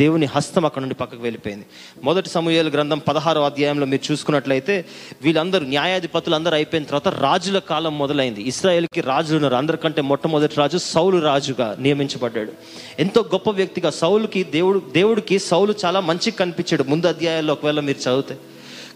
[0.00, 1.66] దేవుని హస్తం అక్కడ నుండి పక్కకు వెళ్ళిపోయింది.
[2.04, 4.84] మొదటి సమూహాల గ్రంథం పదహారో అధ్యాయంలో మీరు చూసుకున్నట్లయితే
[5.22, 8.42] వీళ్ళందరూ న్యాయాధిపతులు అందరూ అయిపోయిన తర్వాత రాజుల కాలం మొదలైంది.
[8.42, 9.54] ఇస్రాయేల్కి రాజులు ఉన్నారు.
[9.54, 12.52] అందరికంటే మొట్టమొదటి రాజు సౌలు రాజుగా నియమించబడ్డాడు.
[12.98, 16.82] ఎంతో గొప్ప వ్యక్తిగా సౌలుకి దేవుడు దేవుడికి సౌలు చాలా మంచిగా కనిపించాడు.
[16.82, 18.38] ముందు అధ్యాయాల్లో ఒకవేళ మీరు చదివితే.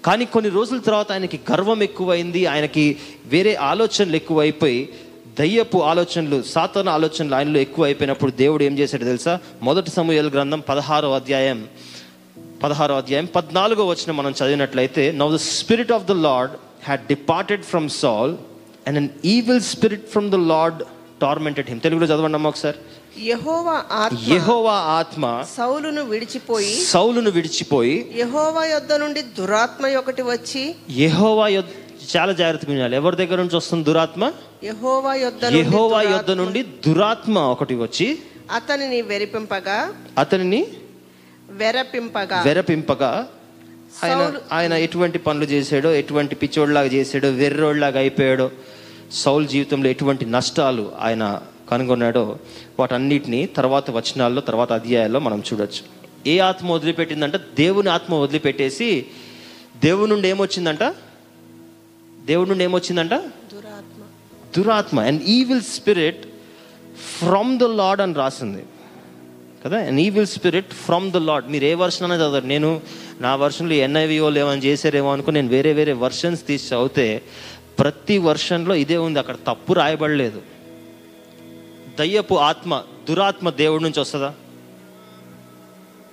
[0.05, 2.47] కానీ కొన్ని రోజుల తర్వాత ఆయనకి గర్వం ఎక్కువైంది.
[2.47, 4.89] ఆయనకి వేరే ఆలోచనలు ఎక్కువైపోయి
[5.39, 9.39] దయ్యపు ఆలోచనలు సాతాన ఆలోచనలు ఆయనలో ఎక్కువ అయిపోయినప్పుడు దేవుడు ఏం చేశాడు తెలుసా?
[9.63, 11.61] మొదటి సమూహల గ్రంథం పదహారో అధ్యాయం
[12.63, 16.53] పదహారో అధ్యాయం పద్నాలుగో వచ్చిన మనం చదివినట్లయితే now the spirit of the Lord
[16.85, 18.33] had departed from Saul
[18.87, 20.81] and an evil spirit from the Lord
[21.23, 22.79] tormented him తెలుగులో చదవండి అమ్మ ఒకసారి.
[23.25, 25.25] యెహోవా ఆత్మ యెహోవా ఆత్మ
[25.57, 30.63] సౌలును విడిచిపోయి సౌలును విడిచిపోయి యెహోవా యొద్ద నుండి దురాత్మ ఒకటి వచ్చి
[31.03, 31.73] యెహోవా యొద్
[32.17, 32.97] చాలా జాగ్రత్తగా వినాలి.
[32.97, 34.23] ఎవరి దగ్గర నుంచి వస్తుంది దురాత్మ?
[34.65, 38.19] యెహోవా యొద్ద నుండి యెహోవా యొద్ద నుండి దురాత్మ ఒకటి వచ్చి
[38.51, 40.67] అతనిని వెరిపింపగా అతనిని
[41.51, 42.43] వెరపింపగా.
[42.43, 43.29] వెరపింపగా
[44.05, 48.51] ఆయన ఆయన ఎటువంటి పనులు చేశాడో ఎటువంటి పిచ్చోడ్లాగా చేశాడో వెర్రోడ్లాగా అయిపోయాడో
[49.13, 52.39] సౌల్ జీవితంలో ఎటువంటి నష్టాలు ఆయన కనుగొన్నాడో
[52.79, 55.83] వాటన్నిటిని తర్వాత వచనాల్లో తర్వాత అధ్యాయాల్లో మనం చూడొచ్చు.
[56.27, 57.37] ఏ ఆత్మ వదిలిపెట్టిందంట?
[57.37, 59.07] దేవుని ఆత్మ వదిలిపెట్టేసి
[59.85, 60.83] దేవుని నుండి ఏమొచ్చిందంట?
[62.25, 63.15] దేవుడి నుండి ఏమొచ్చిందంట?
[64.57, 66.27] దురాత్మ and evil spirit
[67.19, 68.65] from the Lord అని రాసింది.
[69.65, 69.79] కదా?
[69.79, 72.81] And evil spirit from the Lord మీరు ఏ వర్షన్ అనేది చదవరు నేను
[73.21, 77.23] నా వర్షన్లో ఎన్ఐవిఓ లేవని చేశారేమో అనుకుని నేను వేరే వేరే వర్షన్స్ తీసి చదివితే
[77.79, 79.19] ప్రతి వర్షన్లో ఇదే ఉంది.
[79.19, 80.43] అక్కడ తప్పు రాయబడలేదు.
[81.99, 84.35] దయ్యపు ఆత్మ దురాత్మ దేవుడి నుంచి వస్తుందా?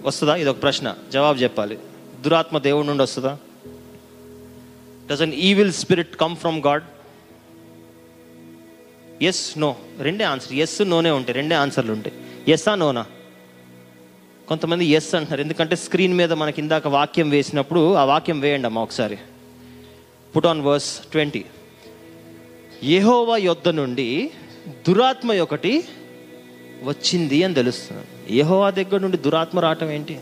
[0.01, 0.35] వస్తుందా?
[0.35, 0.95] ఇది ఒక ప్రశ్న.
[1.13, 1.79] జవాబు చెప్పాలి.
[2.21, 3.37] దురాత్మ దేవుడి నుండి వస్తుందా?
[5.11, 6.83] Does an evil spirit come from God
[9.21, 11.35] yes no రెండే ఆన్సర్ ఎస్ నోనే ఉంటాయి.
[11.35, 12.15] రెండే ఆన్సర్లు ఉంటాయి.
[12.51, 13.05] ఎస్సా నోనా
[14.47, 15.41] కొంతమంది ఎస్ అంటున్నారు.
[15.41, 19.17] ఎందుకంటే స్క్రీన్ మీద మనకి ఇందాక వాక్యం వేసినప్పుడు ఆ వాక్యం వేయండి అమ్మా ఒకసారి.
[20.35, 21.45] పుట్ ఆన్ వర్స్ ట్వంటీ
[22.83, 24.31] యెహోవా యొద్ద నుండి
[24.87, 25.83] దురాత్మ ఒకటి
[26.83, 28.37] వచ్చింది అని తెలుస్తుంది.
[28.37, 30.19] యహోవా దగ్గర నుండి దురాత్మ రావటం ఏంటి?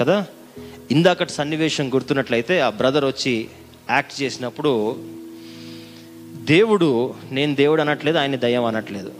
[0.00, 0.26] కదా?
[0.90, 3.48] ఇందాకటి సన్నివేశం గుర్తున్నట్లయితే ఆ బ్రదర్ వచ్చి
[3.90, 4.96] యాక్ట్ చేసినప్పుడు
[6.50, 9.12] దేవుడు నేను దేవుడు అనట్లేదు ఆయన దయ్యం అనట్లేదు.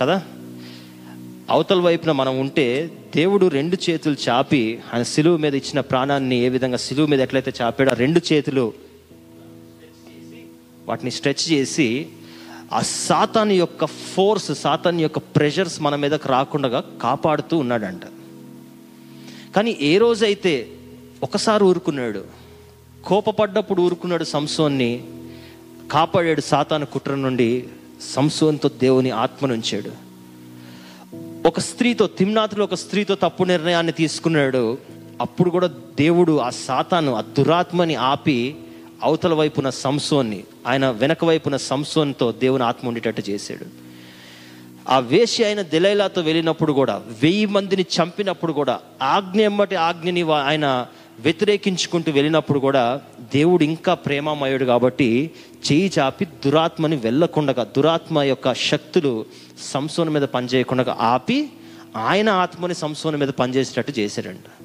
[0.00, 0.22] కదా?
[1.50, 6.76] అవతల వైపున మనం ఉంటే దేవుడు రెండు చేతులు చాపి ఆయన సిలువు మీద ఇచ్చిన ప్రాణాన్ని ఏ విధంగా
[6.76, 8.72] సిలువు మీద ఎట్లయితే చాపాడో రెండు చేతులు
[10.84, 12.06] వాటిని స్ట్రెచ్ చేసి
[12.72, 18.00] ఆ సాతాన్ యొక్క ఫోర్స్ సాతాన్ యొక్క ప్రెషర్స్ మన మీదకి రాకుండా కాపాడుతూ ఉన్నాడంట.
[19.56, 20.68] కానీ ఏ రోజైతే
[21.22, 22.24] ఒకసారి ఊరుకున్నాడు
[23.04, 25.04] కోపపడ్డప్పుడు ఊరుకున్నాడు సంసోన్ని
[25.92, 27.64] కాపాడాడు సాతాను కుట్ర నుండి
[28.14, 29.90] సంసోన్తో దేవుని ఆత్మనుంచాడు
[31.48, 34.78] ఒక స్త్రీతో తిమ్నాథులు ఒక స్త్రీతో తప్పు నిర్ణయాన్ని తీసుకున్నాడు.
[35.20, 35.66] అప్పుడు కూడా
[35.98, 38.56] దేవుడు ఆ సాతాను ఆ దురాత్మని ఆపి
[39.02, 43.66] అవతల వైపున సంసోన్ని ఆయన వెనక వైపున సంసోన్తో దేవుని ఆత్మ ఉండేటట్టు చేశాడు.
[44.88, 50.86] ఆ వేషి ఆయన దిలైలాతో వెళ్ళినప్పుడు కూడా వెయ్యి మందిని చంపినప్పుడు కూడా ఆజ్ఞ ఎమ్మటి ఆజ్ఞని ఆయన
[51.20, 53.00] వ్యతిరేకించుకుంటూ వెళ్ళినప్పుడు కూడా
[53.34, 55.30] దేవుడు ఇంకా ప్రేమమయుడు కాబట్టి
[55.72, 59.26] చేయి చాపి దురాత్మని వెళ్ళకుండగా దురాత్మ యొక్క శక్తులు
[59.62, 61.48] సంసోన మీద పనిచేయకుండా ఆపి
[61.96, 64.62] ఆయన ఆత్మని సంసోన మీద పనిచేసేటట్టు చేశాడంట.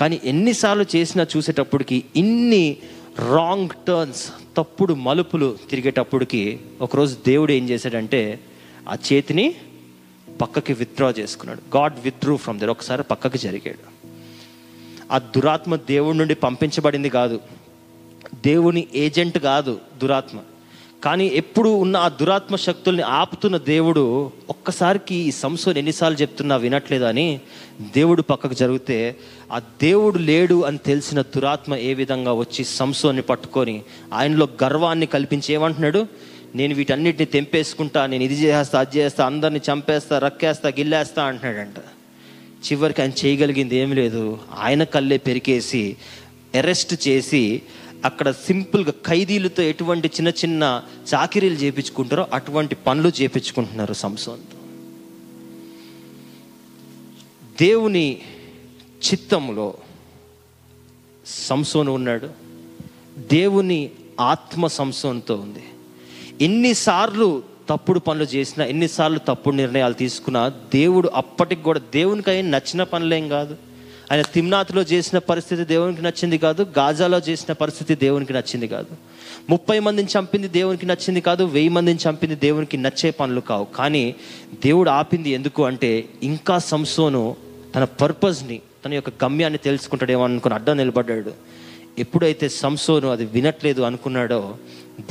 [0.00, 2.76] కానీ ఎన్నిసార్లు చేసినా చూసేటప్పటికి ఇన్ని
[3.18, 8.40] రాంగ్ టర్న్స్ తప్పుడు మలుపులు తిరిగేటప్పటికి ఒకరోజు దేవుడు ఏం చేశాడంటే
[8.88, 9.54] ఆ చేతిని
[10.40, 11.76] పక్కకి విత్డ్రా చేసుకున్నాడు.
[11.76, 12.70] God withdrew from there.
[12.70, 14.06] ఒకసారి పక్కకి జరిగాడు.
[15.12, 17.40] ఆ దురాత్మ దేవుడి నుండి పంపించబడింది కాదు.
[18.44, 20.38] దేవుని ఏజెంట్ కాదు దురాత్మ.
[21.04, 27.40] కానీ ఎప్పుడు ఉన్న ఆ దురాత్మ శక్తుల్ని ఆపుతున్న దేవుడు ఒక్కసారికి ఈ సంసోన్ ఎన్నిసార్లు చెప్తున్నా వినట్లేదని
[27.80, 29.16] దేవుడు పక్కకు జరిగితే
[29.52, 33.82] ఆ దేవుడు లేడు అని తెలిసిన దురాత్మ ఏ విధంగా వచ్చి సంసోన్ని పట్టుకొని
[34.12, 36.06] ఆయనలో గర్వాన్ని కల్పించి ఏమంటున్నాడు?
[36.54, 41.78] నేను వీటన్నిటిని తెంపేసుకుంటా నేను ఇది చేస్తా అది చేస్తా అందరిని చంపేస్తా రక్కేస్తా గిల్లేస్తా అంటున్నాడంట.
[42.72, 44.38] చివరికి ఆయన చేయగలిగింది ఏమి లేదు.
[44.58, 45.96] ఆయన కళ్ళే పెరికేసి
[46.58, 47.62] అరెస్ట్ చేసి
[48.04, 50.82] అక్కడ సింపుల్గా ఖైదీలతో ఎటువంటి చిన్న చిన్న
[51.14, 54.56] చాకిరీలు చేపించుకుంటారో అటువంటి పనులు చేపించుకుంటున్నారు సంసోన్తో
[57.60, 58.20] దేవుని
[58.80, 59.74] చిత్తంలో
[61.26, 62.28] సంసోను ఉన్నాడు.
[63.18, 63.90] దేవుని
[64.20, 65.64] ఆత్మ సంసోన్తో ఉంది.
[66.44, 73.28] ఎన్నిసార్లు తప్పుడు పనులు చేసినా ఎన్నిసార్లు తప్పుడు నిర్ణయాలు తీసుకున్నా దేవుడు అప్పటికి కూడా దేవునికి అయిన నచ్చిన పనులేం
[73.28, 73.56] కాదు.
[74.12, 78.96] ఆయన తిమ్నాథ్లో చేసిన పరిస్థితి దేవునికి నచ్చింది కాదు గాజాలో చేసిన పరిస్థితి దేవునికి నచ్చింది కాదు.
[79.50, 83.64] ముప్పై మందిని చంపింది దేవునికి నచ్చింది కాదు వెయ్యి మందిని చంపింది దేవునికి నచ్చే పనులు కావు.
[83.64, 84.14] కానీ
[84.64, 87.36] దేవుడు ఆపింది ఎందుకు అంటే ఇంకా సంసోను
[87.74, 91.32] తన పర్పస్ని తన యొక్క గమ్యాన్ని తెలుసుకుంటాడేమో అనుకుని అడ్డం నిలబడ్డాడు.
[91.98, 94.56] ఎప్పుడైతే సంసోను అది వినట్లేదు అనుకున్నాడో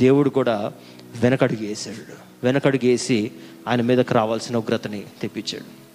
[0.00, 0.72] దేవుడు కూడా
[1.22, 2.12] వెనకడుగు వేసాడు
[2.44, 3.30] వెనకడుగు వేసి
[3.68, 5.89] ఆయన మీదకి రావాల్సిన ఉగ్రతని తెప్పించాడు.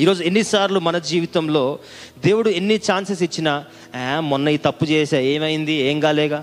[0.00, 1.62] ఈరోజు ఎన్నిసార్లు మన జీవితంలో
[2.24, 3.52] దేవుడు ఎన్ని ఛాన్సెస్ ఇచ్చినా
[3.96, 6.40] "ఆ, మొన్న ఈ తప్పు చేసా ఏమైంది ఏం కాలేగా?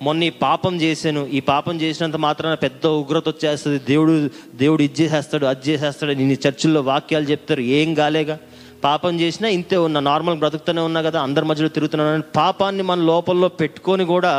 [0.00, 4.12] మొన్న ఈ పాపం చేశాను ఈ పాపం చేసినంత మాత్రాన పెద్ద ఉగ్రత వచ్చేస్తుంది దేవుడు
[4.56, 8.36] దేవుడు ఇది చేసేస్తాడు అది చేసేస్తాడు నేను చర్చిల్లో వాక్యాలు చెప్తారు ఏం కాలేగా?
[8.82, 14.04] పాపం చేసినా ఇంతే ఉన్నా నార్మల్ బ్రతుకుతూనే ఉన్నా కదా అందరి మధ్యలో తిరుగుతున్నాను పాపాన్ని మన లోపల్లో పెట్టుకొని
[14.06, 14.34] కూడా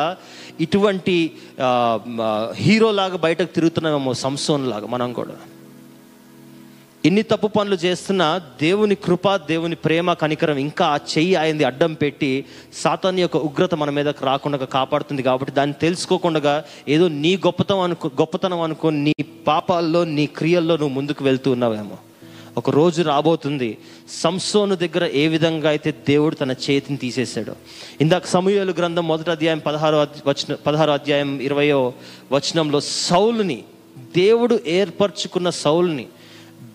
[0.60, 1.16] ఇటువంటి
[2.62, 5.36] హీరోలాగా బయటకు తిరుగుతున్నామేమో సంసోన్ లాగా మనం కూడా.
[7.06, 12.46] ఎన్ని తప్పు పనులు చేస్తున్నా దేవుని కృప దేవుని ప్రేమ కనికరం ఇంకా ఆ చెయ్యి ఆయనది అడ్డం పెట్టి
[12.74, 18.62] సాతాన్ యొక్క ఉగ్రత మన మీదకి రాకుండా కాపాడుతుంది కాబట్టి దాన్ని తెలుసుకోకుండా ఏదో నీ గొప్పతనం అనుకో గొప్పతనం
[18.62, 19.14] అనుకో నీ
[19.48, 21.98] పాపాల్లో నీ క్రియల్లో నువ్వు ముందుకు వెళ్తూ ఉన్నావేమో.
[22.58, 23.78] ఒక రోజు రాబోతుంది.
[24.10, 27.56] సంసోను దగ్గర ఏ విధంగా అయితే దేవుడు తన చేతిని తీసేశాడు.
[28.02, 31.94] ఇందాక సమూహలు గ్రంథం మొదటి అధ్యాయం పదహారో వచన పదహారో అధ్యాయం ఇరవయో
[32.32, 33.64] వచనంలో సౌలుని
[34.16, 36.06] దేవుడు ఏర్పరచుకున్న సౌల్ని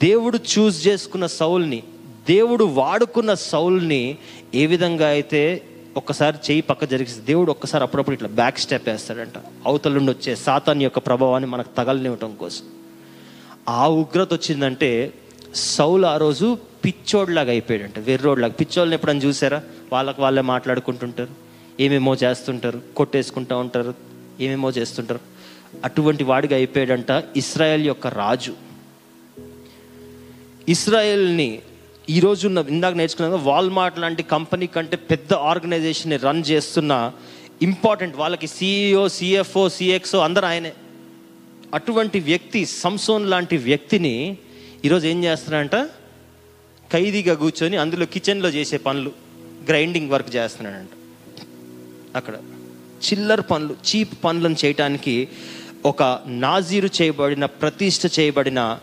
[0.03, 1.83] దేవుడు చూస్ చేసుకున్న సౌల్ని
[2.29, 4.19] దేవుడు వాడుకున్న సౌల్ని
[4.55, 5.63] ఏ విధంగా అయితే
[5.97, 9.33] ఒక్కసారి చేయి పక్క జరిగిస్తే దేవుడు ఒక్కసారి అప్పుడప్పుడు ఇట్లా బ్యాక్ స్టెప్ వేస్తాడంట.
[9.67, 12.65] అవతల నుండి వచ్చే సాతాన్ యొక్క ప్రభావాన్ని మనకు తగలనివ్వటం కోసం.
[13.69, 15.13] ఆ ఉగ్రత వచ్చిందంటే
[15.55, 17.99] సౌలు ఆ రోజు పిచ్చోడ్లాగా అయిపోయాడంట.
[17.99, 18.53] వెర్రోడ్లాగా.
[18.53, 19.63] పిచ్చోళ్ళని ఎప్పుడైనా చూసారా?
[19.93, 21.31] వాళ్ళకి వాళ్ళే మాట్లాడుకుంటుంటారు.
[21.81, 22.83] ఏమేమో చేస్తుంటారు?
[22.97, 23.95] కొట్టేసుకుంటూ ఉంటారు.
[24.41, 25.21] ఏమేమో చేస్తుంటారు?
[25.85, 28.64] అటువంటి వాడిగా అయిపోయాడంట ఇస్రాయెల్ యొక్క రాజు.
[30.69, 31.63] ఇస్రాయెల్ని
[32.11, 37.13] ఈరోజు ఉన్న ఇందాక నేర్చుకున్నాక వాల్మార్ట్ లాంటి కంపెనీ కంటే పెద్ద ఆర్గనైజేషన్ని రన్ చేస్తున్న
[37.63, 40.73] ఇంపార్టెంట్ వాళ్ళకి సిఇఓ సిఎఫ్ఓ సిఎక్స్ఓ అందరూ ఆయనే.
[41.75, 44.37] అటువంటి వ్యక్తి సంసోన్ లాంటి వ్యక్తిని
[44.85, 45.77] ఈరోజు ఏం చేస్తున్నాడంట?
[46.93, 49.13] ఖైదీగా కూర్చొని అందులో కిచెన్లో చేసే పనులు
[49.69, 50.91] గ్రైండింగ్ వర్క్ చేస్తున్నాడంట.
[52.17, 52.35] అక్కడ
[53.05, 55.29] చిల్లర్ పనులు చీప్ పనులను చేయటానికి
[55.85, 58.79] ఒక నాజీరు చేయబడిన ప్రతిష్ట చేయబడిన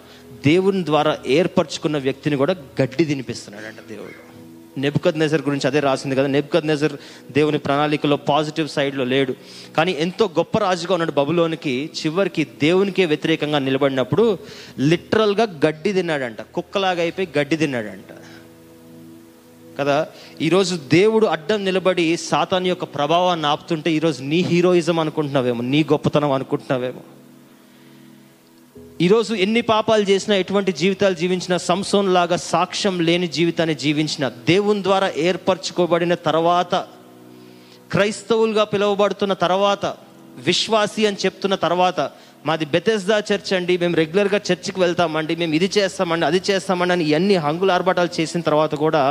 [0.46, 4.32] దేవుని ద్వారా ఏర్పరచుకున్న వ్యక్తిని కూడా గడ్డి తినిపిస్తున్నాడంట దేవుడు.
[4.80, 6.28] నెబ్కద్ నెజర్ గురించి అదే రాసింది కదా.
[6.28, 6.94] నెబ్కద్ నెజర్
[7.32, 9.36] దేవుని ప్రణాళికలో పాజిటివ్ సైడ్లో లేడు.
[9.78, 11.90] కానీ ఎంతో గొప్ప రాజుగా ఉన్నాడు బబులోనికి.
[12.06, 14.38] చివరికి దేవునికే వ్యతిరేకంగా నిలబడినప్పుడు
[14.80, 16.42] లిటరల్గా గడ్డి తిన్నాడంట.
[16.42, 18.16] కుక్కలాగా అయిపోయి గడ్డి తిన్నాడంట.
[19.80, 20.08] కదా
[20.42, 27.00] ఈరోజు దేవుడు అడ్డం నిలబడి సాతాన్ యొక్క ప్రభావాన్ని ఆపుతుంటే ఈరోజు నీ హీరోయిజం అనుకుంటున్నావేమో నీ గొప్పతనం అనుకుంటున్నావేమో.
[29.04, 35.08] ఈరోజు ఎన్ని పాపాలు చేసినా ఎటువంటి జీవితాలు జీవించిన సంసోన్ లాగా సాక్ష్యం లేని జీవితాన్ని జీవించిన దేవుని ద్వారా
[35.18, 36.76] ఏర్పరచుకోబడిన తర్వాత
[37.92, 39.86] క్రైస్తవులుగా పిలువబడుతున్న తర్వాత
[40.46, 42.00] విశ్వాసి అని చెప్తున్న తర్వాత
[42.46, 47.36] మాది బెతెస్దా చర్చ్ అండి మేము రెగ్యులర్గా చర్చికి వెళ్తామండి మేము ఇది చేస్తామండి అది చేస్తామండి అని ఎన్ని
[47.38, 49.04] హంగులు ఆర్భాటాలు చేసిన తర్వాత కూడా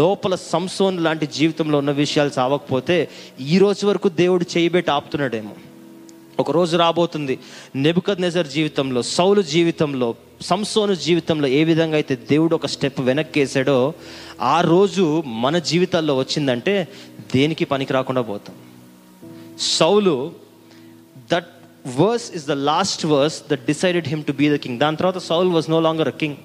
[0.00, 2.96] లోపల సంసోన్ లాంటి జీవితంలో ఉన్న విషయాలు చావకపోతే
[3.48, 5.54] ఈ రోజు వరకు దేవుడు చేయబెట్టి ఆపుతున్నాడేమో.
[6.38, 7.38] ఒక రోజు రాబోతుంది.
[7.76, 13.94] నెబుకద్ నెజర్ జీవితంలో సౌలు జీవితంలో సంసోను జీవితంలో ఏ విధంగా అయితే దేవుడు ఒక స్టెప్ వెనక్కి వేసాడో
[14.40, 16.88] ఆ రోజు మన జీవితాల్లో వచ్చిందంటే
[17.34, 18.56] దేనికి పనికి రాకుండా పోతాం.
[19.60, 20.32] సౌలు
[21.32, 21.46] that
[22.00, 25.48] verse is the last verse that decided him to be the king దాని తర్వాత Saul
[25.48, 26.36] was no longer king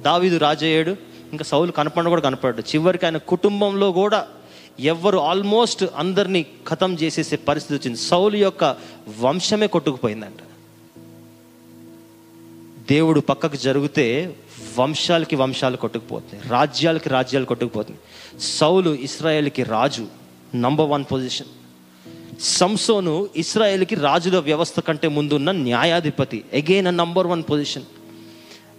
[0.00, 0.96] దావీదు రాజయ్యాడు.
[1.32, 4.26] ఇంకా సౌలు కనపడ కూడా కనపడ్డాడు చివరికి ఆయన కుటుంబంలో కూడా
[4.80, 8.00] ఎవ్వరు ఆల్మోస్ట్ అందరినీ ఖతం చేసేసే పరిస్థితి వచ్చింది.
[8.00, 8.76] సౌలు యొక్క
[9.20, 10.40] వంశమే కొట్టుకుపోయిందంట.
[12.88, 14.36] దేవుడు పక్కకు జరిగితే
[14.78, 16.50] వంశాలకి వంశాలు కొట్టుకుపోతున్నాయి.
[16.50, 18.40] రాజ్యాలకి రాజ్యాలు కొట్టుకుపోతున్నాయి.
[18.40, 20.06] సౌలు ఇస్రాయేల్కి రాజు
[20.56, 21.46] నంబర్ వన్ పొజిషన్
[22.40, 27.82] సంసోను ఇస్రాయేల్కి రాజుల వ్యవస్థ కంటే ముందున్న న్యాయాధిపతి అగైన్ నంబర్ వన్ పొజిషన్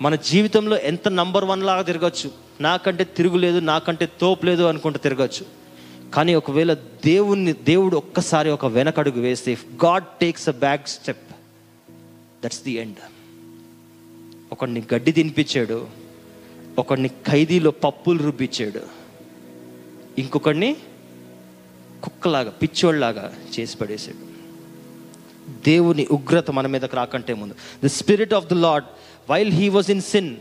[0.02, 2.32] మన జీవితంలో ఎంత నంబర్ వన్ లాగా తిరగచ్చు?
[2.62, 5.67] నాకంటే తిరుగులేదు నాకంటే తోపు లేదు అనుకుంటూ తిరగచ్చు.
[6.14, 6.74] కానీ ఒకవేళ
[7.06, 11.32] దేవుణ్ణి దేవుడు ఒక్కసారి ఒక వెనకడుగు వేస్తే if God takes a back step
[12.44, 12.96] that's the end
[14.52, 15.88] ఒకడిని గడ్డి తినిపించాడు
[16.80, 18.80] ఒకడిని ఖైదీలో పప్పులు రుబ్బిచ్చాడు
[20.18, 20.78] ఇంకొకడిని
[22.04, 24.28] కుక్కలాగా పిచ్చోళ్ళలాగా చేసి పడేశాడు.
[25.66, 27.56] దేవుని ఉగ్రత మన మీదకి రాకంటే ముందు.
[27.84, 28.84] The spirit of the Lord
[29.30, 30.36] while he was in sin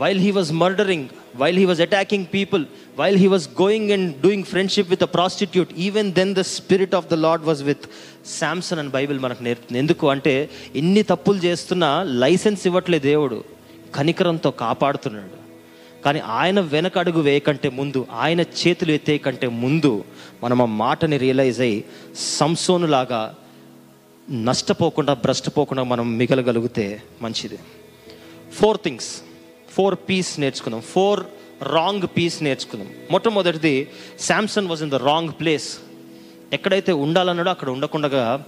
[0.00, 2.64] while he was murdering while he was attacking people
[2.98, 7.08] while he was going and doing friendship with a prostitute even then the spirit of
[7.10, 7.86] the Lord was with
[8.38, 13.44] Samson అని Bible మనకు నేర్పుతుంది ఎందుకు అంటే ఎన్ని తప్పులు చేస్తున్నా licence ఇవ్వట్లే దేవుడు.
[13.94, 15.36] కనికరంతో కాపాడుతున్నాడు.
[16.04, 20.04] కానీ ఆయన వెనక అడుగు వేయకంటే ముందు ఆయన చేతులు ఎత్తే కంటే ముందు
[20.42, 21.84] మనం ఆ మాటని రియలైజ్ అయ్యి
[22.38, 23.34] సంసోనులాగా
[24.30, 27.58] నష్టపోకుండా భ్రష్టపోకుండా మనం మిగలగలిగితే మంచిది.
[28.58, 29.10] ఫోర్ థింగ్స్
[29.76, 30.80] ఫోర్ పీస్ నేర్చుకుందాం.
[30.80, 31.20] ఫోర్
[31.62, 32.88] రాంగ్ పీస్ నేర్చుకుందాం.
[33.10, 33.88] మొట్టమొదటిది
[34.20, 35.78] Samson was in the wrong place
[36.52, 38.44] ఎక్కడైతే ఉండాలన్నాడో అక్కడ ఉండకుండా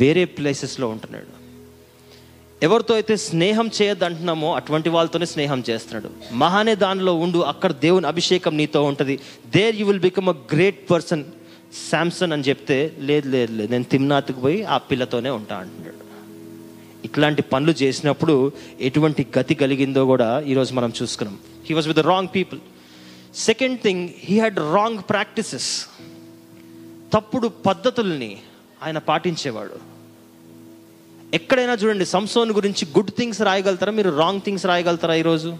[0.00, 1.40] వేరే ప్లేసెస్లో ఉంటున్నాడు.
[2.62, 6.34] ఎవరితో అయితే స్నేహం చేయద్దు అంటున్నామో అటువంటి వాళ్ళతోనే స్నేహం చేస్తున్నాడు.
[6.34, 9.18] మహానే దానిలో ఉండు అక్కడ దేవుని అభిషేకం నీతో ఉంటుంది.
[9.56, 11.24] There you will become a great person
[11.90, 16.09] Samson అని చెప్తే లేదు లేదు లేదు నేను తిమ్నాథ్కి పోయి ఆ పిల్లతోనే ఉంటా అంటున్నాడు.
[17.04, 21.38] ఇట్లాంటి పనులు చేసినప్పుడు ఎటువంటి గతి కలిగిందో కూడా ఈరోజు మనం చూసుకున్నాం.
[21.66, 22.60] He was with wrong people
[23.34, 25.86] second thing he had wrong practices
[27.12, 28.38] తప్పుడు పద్ధతుల్ని
[28.82, 29.90] ఆయన పాటించేవాడు.
[31.34, 33.92] ఎక్కడైనా చూడండి సంసోన్ గురించి గుడ్ థింగ్స్ రాయగలుగుతారా?
[33.92, 35.56] మీరు రాంగ్ థింగ్స్ రాయగలుగుతారా ఈరోజు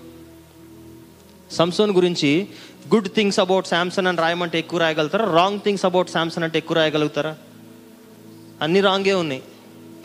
[1.51, 2.49] సంసోన్ గురించి
[2.95, 5.33] గుడ్ థింగ్స్ అబౌట్ శాంసన్ అని రాయమంటే ఎక్కువ రాయగలుగుతారా?
[5.33, 7.37] రాంగ్ థింగ్స్ అబౌట్ శాంసన్ అంటే ఎక్కువ రాయగలుగుతారా?
[8.63, 9.43] అన్ని రాంగే ఉన్నాయి.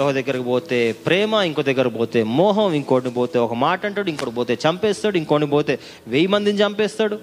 [0.01, 4.57] ఒక దగ్గరకు పోతే ప్రేమ ఇంకో దగ్గర పోతే మోహం ఇంకోటి పోతే ఒక మాట అంటాడు ఇంకోటి పోతే
[4.69, 7.19] చంపేస్తాడు ఇంకోటి పోతే వెయ్యి మందిని చంపేస్తాడు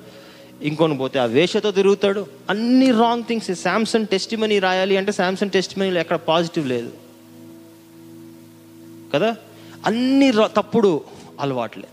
[0.62, 2.26] ఇంకొని పోతే ఆ వేషతో తిరుగుతాడు.
[2.50, 6.92] అన్ని wrong things Samson test money రాయాలి అంటే శాంసంగ్ టెస్ట్ మనీలో ఎక్కడ పాజిటివ్ లేదు.
[9.14, 9.36] కదా?
[9.86, 11.00] అన్ని తప్పుడు
[11.40, 11.88] అలవాట్లే.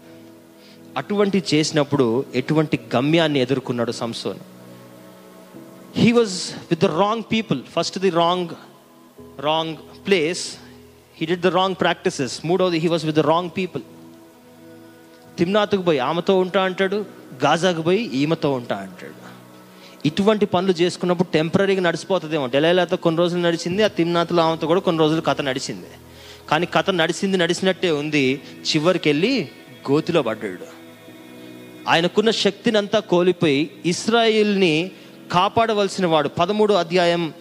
[0.97, 4.39] అటువంటి చేసినప్పుడు ఎటువంటి గమ్యాన్ని ఎదుర్కొన్నాడు సంసోన్
[5.95, 8.49] he was with the wrong people first the wrong
[9.39, 9.77] wrong
[10.07, 10.55] place
[11.19, 13.83] he did the wrong practices మూడవది he was with the wrong people
[15.37, 17.05] తిమ్నాథ్కు పోయి ఆమెతో ఉంటా అంటాడు.
[17.43, 19.29] గాజాకు పోయి ఈమెతో ఉంటా అంటాడు.
[20.07, 22.47] ఇటువంటి పనులు చేసుకున్నప్పుడు టెంపరీగా నడిచిపోతుందేమో.
[22.47, 25.87] డెలైలాతో కొన్ని రోజులు నడిచింది ఆ తిమ్నాథ్లో ఆమెతో కూడా కొన్ని రోజులు కథ నడిచింది.
[26.49, 28.41] కానీ కథ నడిచింది నడిచినట్టే ఉంది.
[28.75, 29.49] చివరికి వెళ్ళి
[29.91, 30.67] గోతిలో పడ్డాడు.
[31.89, 34.91] ఆయనకున్న శక్తిని అంతా కోల్పోయి ఇస్రాయిల్ని
[35.31, 37.33] కాపాడవలసిన వాడు పదమూడు అధ్యాయం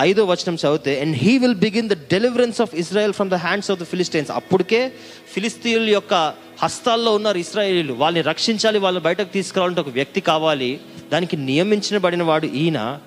[0.00, 3.80] ఐదో వచనం చదివితే and he will begin the deliverance of Israel from the hands of
[3.80, 4.92] the Philistines అప్పటికే
[5.32, 7.92] ఫిలిస్తీన్ల యొక్క హస్తాల్లో ఉన్నారు ఇస్రాయేలీలు.
[7.92, 10.80] వాళ్ళని రక్షించాలి వాళ్ళని బయటకు తీసుకురావాలంటే ఒక వ్యక్తి కావాలి.
[11.12, 12.98] దానికి నియమించబడిన వాడు ఈయన.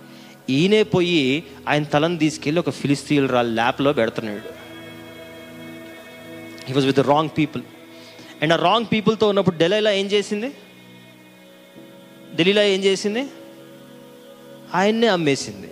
[0.50, 4.60] ఈయనే పోయి ఆయన తలను తీసుకెళ్ళి ఒక ఫిలిస్తీన్ రా ల్యాప్లో పెడుతున్నాడు.
[6.68, 7.64] He was with the wrong people
[8.42, 10.52] and ఆ రాంగ్ పీపుల్తో ఉన్నప్పుడు డెలైలా ఏం చేసింది?
[12.36, 13.28] ఢిల్లీలో ఏం చేసింది?
[14.76, 15.69] ఆయన్నే అమ్మేసింది.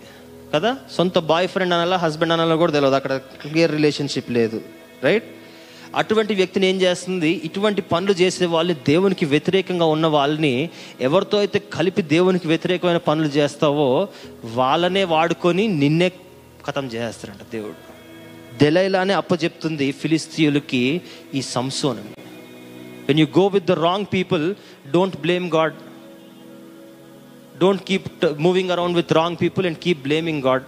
[0.54, 0.78] కదా?
[0.98, 4.62] సొంత బాయ్ ఫ్రెండ్ అనాలా హస్బెండ్ అనాలో కూడా తెలియదు అక్కడ క్లియర్ రిలేషన్షిప్ లేదు.
[5.04, 5.24] రైట్
[5.96, 7.42] అటువంటి వ్యక్తిని ఏం చేస్తుంది?
[7.44, 10.70] ఇటువంటి పనులు చేసే వాళ్ళు దేవునికి వ్యతిరేకంగా ఉన్న వాళ్ళని
[11.02, 14.08] ఎవరితో అయితే కలిపి దేవునికి వ్యతిరేకమైన పనులు చేస్తావో
[14.44, 16.10] వాళ్ళనే వాడుకొని నిన్నే
[16.66, 17.76] కథం చేస్తారంట దేవుడు.
[18.58, 21.02] దెలైలానే అప్పచెప్తుంది ఫిలిస్తీయులకి
[21.34, 22.08] ఈ సంసోనం
[23.08, 24.56] when you go with the wrong people
[24.92, 25.76] don't blame God
[27.60, 30.64] don't keep moving around with wrong people and keep blaming God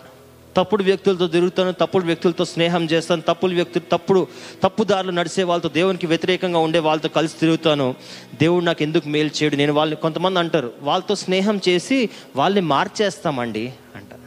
[0.57, 4.27] తప్పుడు వ్యక్తులతో తిరుగుతాను తప్పుడు వ్యక్తులతో స్నేహం చేస్తాను తప్పుడు వ్యక్తులు తప్పుడు
[4.63, 7.95] తప్పుదారులు నడిచే వాళ్ళతో దేవునికి వ్యతిరేకంగా ఉండే వాళ్ళతో కలిసి తిరుగుతాను.
[8.41, 9.55] దేవుడు నాకు ఎందుకు మేలు చేయడు?
[9.55, 14.21] నేను వాళ్ళని కొంతమంది అంటారు వాళ్ళతో స్నేహం చేసి వాళ్ళని మార్చేస్తామండి అంటారు.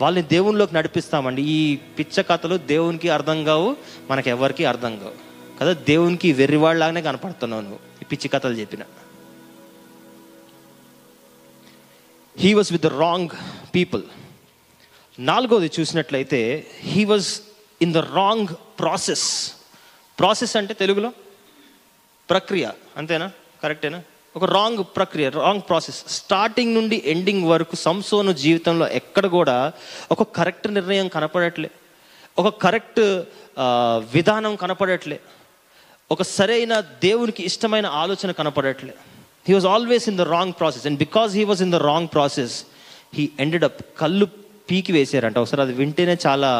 [0.00, 1.42] వాళ్ళని దేవునిలోకి నడిపిస్తామండి.
[1.42, 3.76] ఈ పిచ్చ కథలు దేవునికి అర్థం కావు
[4.10, 5.30] మనకి అర్థం కావు.
[5.60, 8.80] కదా దేవునికి వెర్రివాళ్ళలాగానే కనపడుతున్నావు నువ్వు ఈ పిచ్చి కథలు చెప్పిన.
[12.38, 13.28] He was with the wrong
[13.74, 14.02] people
[15.18, 17.40] నాలుగోది చూసినట్లయితే he was
[17.82, 19.52] in the wrong process
[20.18, 21.12] process అంటే తెలుగులో
[22.30, 22.70] ప్రక్రియ.
[22.96, 23.32] అంతేనా?
[23.62, 24.02] కరెక్టేనా?
[24.36, 29.72] ఒక రాంగ్ ప్రక్రియ రాంగ్ ప్రాసెస్ స్టార్టింగ్ నుండి ఎండింగ్ వరకు సంసోను జీవితంలో ఎక్కడ కూడా
[30.10, 31.70] ఒక కరెక్ట్ నిర్ణయం కనపడట్లే.
[32.38, 33.00] ఒక కరెక్ట్
[34.14, 35.20] విధానం కనపడట్లే.
[36.10, 38.94] ఒక సరైన దేవునికి ఇష్టమైన ఆలోచన కనపడట్లే.
[39.46, 42.56] He was always in the wrong process and because he was in the wrong process
[43.18, 44.26] he ended up కళ్ళు
[44.70, 46.50] పీకి వేసారంట ఒకసారి అది వింటేనే చాలా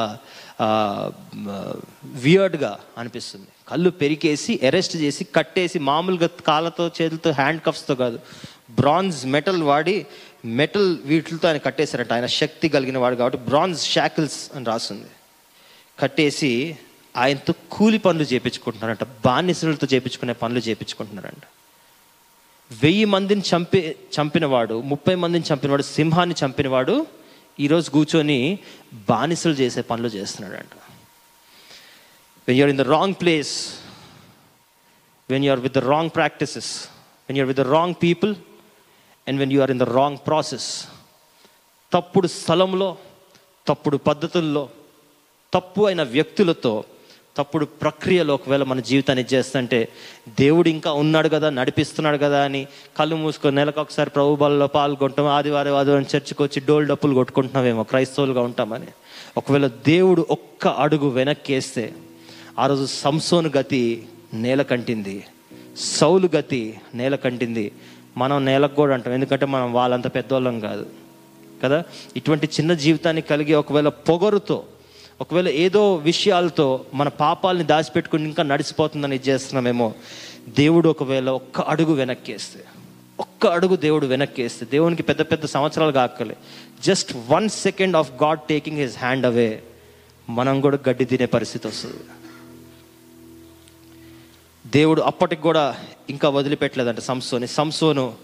[2.24, 2.70] వియర్డ్గా
[3.00, 3.48] అనిపిస్తుంది.
[3.68, 8.18] కళ్ళు పెరికేసి అరెస్ట్ చేసి కట్టేసి మామూలుగా కాళ్ళతో చేతులతో హ్యాండ్ కఫ్స్తో కాదు
[8.80, 9.94] బ్రాంజ్ మెటల్ వాడి
[10.60, 12.12] మెటల్ వీటితో ఆయన కట్టేశారంట.
[12.16, 15.10] ఆయన శక్తి కలిగిన వాడు కాబట్టి బ్రాంజ్ షాకిల్స్ అని రాస్తుంది
[16.02, 16.52] కట్టేసి
[17.22, 19.04] ఆయనతో కూలి పనులు చేపించుకుంటున్నారంట.
[19.26, 21.44] బానిసలతో చేపించుకునే పనులు చేపించుకుంటున్నారంట.
[22.70, 23.78] వెయ్యి మందిని చంపి
[24.14, 26.94] చంపినవాడు ముప్పై మందిని చంపినవాడు సింహాన్ని చంపినవాడు
[27.60, 28.58] ఈరోజు కూర్చొని
[29.08, 30.74] బానిసలు చేసే పనులు చేస్తున్నాడంట.
[32.48, 33.52] When you're in the wrong place
[35.28, 36.70] when you're with the wrong practices
[37.28, 38.32] when you're with the wrong people
[39.26, 40.68] and when you're in the wrong process
[41.92, 42.96] తప్పుడు స్థలంలో
[43.66, 44.68] తప్పుడు పద్ధతుల్లో
[45.52, 46.84] తప్పు అయిన వ్యక్తులతో
[47.36, 49.88] తప్పుడు ప్రక్రియలో ఒకవేళ మన జీవితాన్ని చేస్తుంటే
[50.40, 52.66] దేవుడు ఇంకా ఉన్నాడు కదా నడిపిస్తున్నాడు కదా అని
[52.98, 58.40] కళ్ళు మూసుకొని నెలకు ఒకసారి ప్రభు బలలో పాల్గొంటాం ఆదివారం ఆదివారం చర్చికి వచ్చి డోల్ డప్పులు కొట్టుకుంటున్నామేమో క్రైస్తవులుగా
[58.40, 58.86] ఉంటామని.
[59.36, 61.92] ఒకవేళ దేవుడు ఒక్క అడుగు వెనక్కేస్తే
[62.58, 65.24] ఆ రోజు సంసోను గతి నేల కంటింది
[65.78, 67.72] సౌలు గతి నేల కంటింది.
[68.16, 70.86] మనం నేలకు కూడా అంటాం ఎందుకంటే మనం వాళ్ళంత పెద్దోళ్ళం కాదు
[71.64, 71.82] కదా?
[72.16, 74.62] ఇటువంటి చిన్న జీవితాన్ని కలిగి ఒకవేళ పొగరుతో
[75.20, 79.94] ఒకవేళ ఏదో విషయాలతో మన పాపాలని దాచిపెట్టుకుని ఇంకా నడిచిపోతుందని చేస్తున్నామేమో
[80.48, 82.64] దేవుడు ఒకవేళ ఒక్క అడుగు వెనక్కేస్తే
[83.20, 86.36] ఒక్క అడుగు దేవుడు వెనక్కేస్తే దేవునికి పెద్ద పెద్ద సంవత్సరాలు కాకలే
[86.84, 89.62] just one second of God taking his hand away
[90.28, 91.96] మనం కూడా గడ్డి తినే పరిస్థితి వస్తుంది.
[94.66, 95.76] దేవుడు అప్పటికి కూడా
[96.10, 97.46] ఇంకా వదిలిపెట్టలేదంట సంసోని.
[97.46, 98.14] సంసోను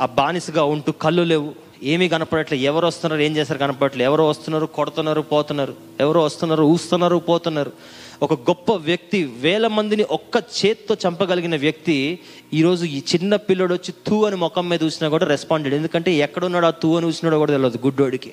[0.00, 1.54] ఆ బానిసగా ఉంటూ కళ్ళు లేవు.
[1.82, 2.64] ఏమీ కనపడట్లేదు.
[2.64, 4.10] ఎవరు వస్తున్నారు ఏం చేస్తారు కనపడట్లేదు.
[4.10, 5.74] ఎవరు వస్తున్నారు కొడుతున్నారు పోతున్నారు.
[6.00, 7.72] ఎవరో వస్తున్నారు ఊస్తున్నారు పోతున్నారు.
[8.22, 12.18] ఒక గొప్ప వ్యక్తి వేల మందిని ఒక్క చేత్తో చంపగలిగిన వ్యక్తి
[12.54, 16.70] ఈరోజు ఈ చిన్న పిల్లడు వచ్చి తూ అని ముఖం మీద చూసినా కూడా రెస్పాండెడ్ ఎందుకంటే ఎక్కడున్నాడు ఆ
[16.70, 18.32] తూ అని చూసినాడో కూడా తెలియదు గుడ్డోడికి.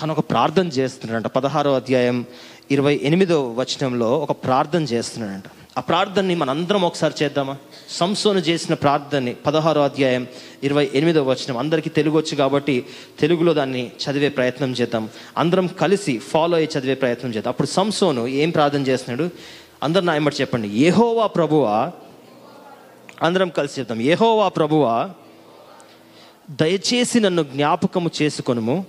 [0.00, 1.26] కానీ ఒక ప్రార్థన చేస్తున్నాడంట.
[1.26, 2.24] పదహారో అధ్యాయం
[2.70, 5.44] ఇరవై ఎనిమిదో వచనంలో ఒక ప్రార్థన చేస్తున్నాడంట.
[5.78, 7.56] ఆ ప్రార్థనని మనందరం ఒకసారి చేద్దామా?
[7.88, 10.26] సంసోను చేసిన ప్రార్థనని పదహారో అధ్యాయం
[10.62, 11.58] ఇరవై ఎనిమిదో వచనం.
[11.58, 12.86] అందరికీ తెలుగు వచ్చు కాబట్టి
[13.20, 15.08] తెలుగులో దాన్ని చదివే ప్రయత్నం చేద్దాం.
[15.36, 17.50] అందరం కలిసి ఫాలో అయ్యి చదివే ప్రయత్నం చేద్దాం.
[17.50, 19.30] అప్పుడు సంసోను ఏం ప్రార్థన చేస్తున్నాడు?
[19.82, 20.68] అందరు నా చెప్పండి.
[20.68, 21.92] ఏహోవా ప్రభువా
[23.22, 25.10] అందరం కలిసి చెప్తాం ఏహోవా ప్రభువా
[26.50, 28.86] దయచేసి నన్ను జ్ఞాపకము చేసుకొనుము.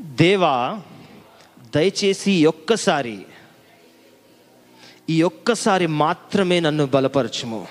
[0.00, 0.80] దేవా
[1.74, 3.18] దయచేసి ఒక్కసారి
[5.10, 7.68] ఈ ఒక్కసారి మాత్రమే నన్ను బలపరచుము.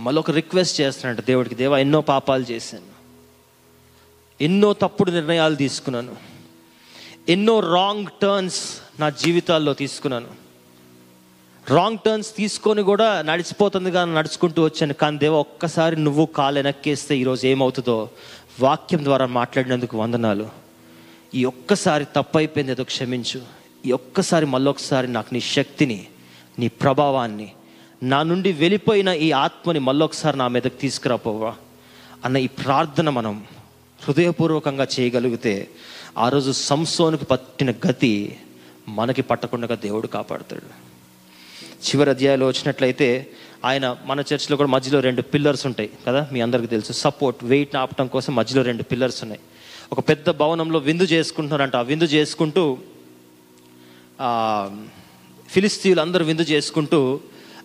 [0.00, 2.98] మళ్ళీ ఒక రిక్వెస్ట్ చేస్తున్నాడు దేవుడికి దేవా ఎన్నో పాపాలు చేశాను.
[4.40, 6.16] ఎన్నో తప్పుడు నిర్ణయాలు తీసుకున్నాను.
[7.28, 10.28] ఎన్నో రాంగ్ టర్న్స్ నా జీవితాల్లో తీసుకున్నాను.
[11.70, 14.92] రాంగ్ టర్న్స్ తీసుకొని కూడా నడిచిపోతుంది కానీ నడుచుకుంటూ వచ్చాను.
[14.94, 18.10] కానీ దేవ ఒక్కసారి నువ్వు కాలు వెనక్కేస్తే ఈరోజు ఏమవుతుందో
[18.60, 20.48] వాక్యం ద్వారా మాట్లాడినందుకు వందనాలు.
[21.34, 23.57] ఈ ఒక్కసారి తప్పైపోయింది ఏదో క్షమించు.
[23.86, 26.06] ఈ ఒక్కసారి మళ్ళొకసారి నాకు నీ శక్తిని
[26.58, 27.48] నీ ప్రభావాన్ని
[28.02, 31.54] నా నుండి వెళ్ళిపోయిన ఈ ఆత్మని మళ్ళొకసారి నా మీదకి తీసుకురాపోవా.
[32.24, 33.44] అన్న ఈ ప్రార్థన మనం
[34.02, 35.68] హృదయపూర్వకంగా చేయగలిగితే
[36.18, 38.36] ఆ రోజు సంసోనికి పట్టిన గతి
[38.88, 40.88] మనకి పట్టకుండా దేవుడు కాపాడుతాడు.
[41.78, 43.30] చివరి అధ్యాయంలో వచ్చినట్లయితే
[43.64, 46.92] ఆయన మన చర్చిలో కూడా మధ్యలో రెండు పిల్లర్స్ ఉంటాయి కదా మీ అందరికీ తెలుసు.
[46.92, 49.40] సపోర్ట్ వెయిట్ ఆపటం కోసం మధ్యలో రెండు పిల్లర్స్ ఉన్నాయి.
[49.92, 51.76] ఒక పెద్ద భవనంలో విందు చేసుకుంటున్నారంట.
[51.76, 52.78] ఆ విందు చేసుకుంటూ
[55.48, 57.20] ఫిలిస్తీన్లు అందరూ విందు చేసుకుంటూ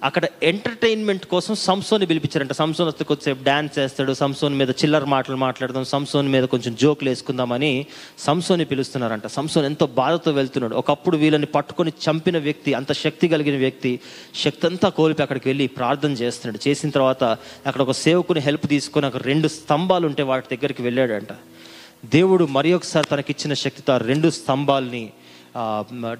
[0.07, 2.51] అక్కడ ఎంటర్టైన్మెంట్ కోసం సంసోని పిలిపించారంట.
[2.51, 7.85] సంసోన్ వస్తే కొద్దిసేపు డ్యాన్స్ చేస్తాడు సంసోన్ మీద చిల్లర మాటలు మాట్లాడదాం సంసోన్ మీద కొంచెం జోకులు వేసుకుందామని
[8.19, 9.27] సంసోని పిలుస్తున్నారంట.
[9.27, 10.75] సంసోన్ ఎంతో బాధతో వెళ్తున్నాడు.
[10.75, 13.99] ఒకప్పుడు వీళ్ళని పట్టుకొని చంపిన వ్యక్తి అంత శక్తి కలిగిన వ్యక్తి
[14.43, 16.69] శక్తి అంతా కోల్పి అక్కడికి వెళ్ళి ప్రార్థన చేస్తున్నాడు.
[16.69, 17.23] చేసిన తర్వాత
[17.65, 21.33] అక్కడ ఒక సేవకుని హెల్ప్ తీసుకొని అక్కడ రెండు స్తంభాలు ఉంటే వాటి దగ్గరికి వెళ్ళాడంట.
[22.05, 25.09] దేవుడు మరి ఒకసారి తనకిచ్చిన శక్తితో ఆ రెండు స్తంభాల్ని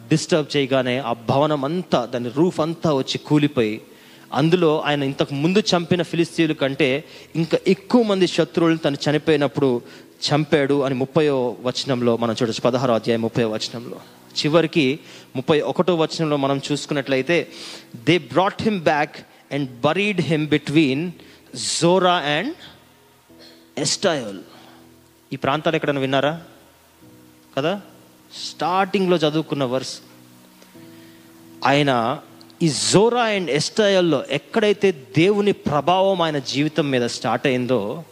[0.09, 3.81] డిస్టర్బ్ చేయగానే ఆ భవనం అంతా దాని రూఫ్ అంతా వచ్చి కూలిపోయి
[4.34, 7.03] అందులో ఆయన ఇంతకు ముందు చంపిన ఫిలిస్తీన్ల కంటే
[7.36, 9.81] ఇంకా ఎక్కువ మంది శత్రువులను తను చనిపోయినప్పుడు
[10.23, 13.97] చంపాడు అని ముప్పయో వచనంలో మనం చూడొచ్చు పదహారో అధ్యాయం ముప్పై వచనంలో.
[14.43, 14.99] చివరికి
[15.36, 17.47] ముప్పై ఒకటో వచనంలో మనం చూసుకున్నట్లయితే
[17.95, 19.15] they brought him back
[19.51, 21.11] and buried him between
[21.81, 22.55] Zorah and
[23.77, 24.39] Eshtaol
[25.34, 26.41] ఈ ప్రాంతాలు ఎక్కడైనా విన్నారా?
[27.57, 27.81] కదా?
[28.34, 29.99] స్టార్టింగ్లో చదువుకున్న వర్స్.
[31.65, 32.19] ఆయన
[32.61, 38.03] ఈ జోరా అండ్ ఎస్టయల్లో ఎక్కడైతే దేవుని ప్రభావం ఆయన జీవితం మీద స్టార్ట్ అయిందో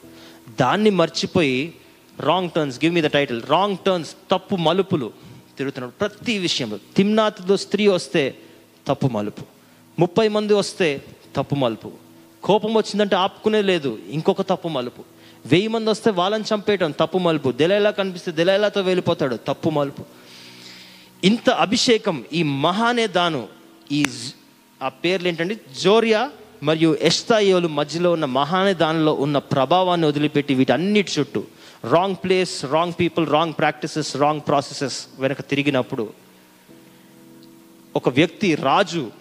[0.59, 1.73] దాన్ని మర్చిపోయి
[2.19, 5.11] wrong turns give me the title wrong turns తప్పు మలుపులు
[5.57, 5.93] తిరుగుతున్నాడు.
[5.99, 8.35] ప్రతి విషయంలో తిమ్నాథ్లో స్త్రీ వస్తే
[8.87, 9.43] తప్పు మలుపు
[9.99, 11.03] ముప్పై మంది వస్తే
[11.35, 11.91] తప్పు మలుపు.
[12.43, 15.03] కోపం వచ్చిందంటే ఆపుకునే లేదు ఇంకొక తప్పు మలుపు.
[15.45, 17.51] వెయ్యి మంది వస్తే వాళ్ళని చంపేయటం తప్పు మలుపు.
[17.51, 20.03] దెలైలా కనిపిస్తే దెలైలాతో వెళ్ళిపోతాడు తప్పు మలుపు.
[21.23, 23.47] ఇంత అభిషేకం ఈ మహానే దాను.
[23.91, 24.33] ఈ జ-
[24.83, 26.29] ఆ పేర్లు ఏంటంటే జోరియా
[26.63, 31.43] మరియు ఎస్తాయోలు మధ్యలో ఉన్న మహానే దానిలో ఉన్న ప్రభావాన్ని వదిలిపెట్టి వీటన్నిటి చుట్టూ.
[31.83, 36.13] Wrong place wrong people wrong practices wrong processes వెనక తిరిగినప్పుడు
[37.95, 39.11] ఒక వ్యక్తి రాజు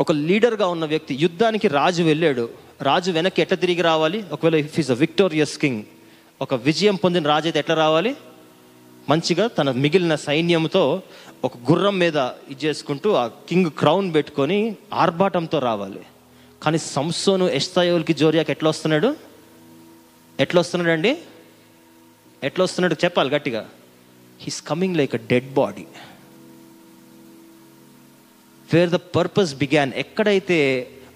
[0.00, 2.63] ఒక లీడర్గా ఉన్న వ్యక్తి యుద్ధానికి రాజు వెళ్ళాడు.
[2.84, 4.18] రాజు వెనక్కి ఎట్ట తిరిగి రావాలి?
[4.32, 5.82] ఒకవేళ if is a victorious king
[6.42, 8.12] ఒక విజయం పొందిన రాజు అయితే ఎట్లా రావాలి?
[9.08, 11.02] మంచిగా తన మిగిలిన సైన్యంతో
[11.44, 12.16] ఒక గుర్రం మీద
[12.50, 14.58] ఇది చేసుకుంటూ ఆ కింగ్ క్రౌన్ పెట్టుకొని
[14.92, 16.02] ఆర్భాటంతో రావాలి.
[16.62, 19.16] కానీ సంసోను ఎస్తాయోల్కి జోరియాకి ఎట్లా వస్తున్నాడు?
[20.40, 21.12] ఎట్లా వస్తున్నాడు అండి?
[22.42, 22.96] ఎట్లా వస్తున్నాడు?
[23.04, 23.62] చెప్పాలి గట్టిగా.
[24.40, 25.86] He's coming like a dead body
[28.68, 30.58] where the purpose began ఎక్కడైతే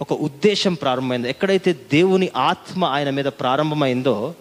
[0.01, 1.29] ఒక ఉద్దేశం ప్రారంభమైందో.
[1.29, 4.35] ఎక్కడైతే దేవుని ఆత్మ ఆయన మీద ప్రారంభమైందో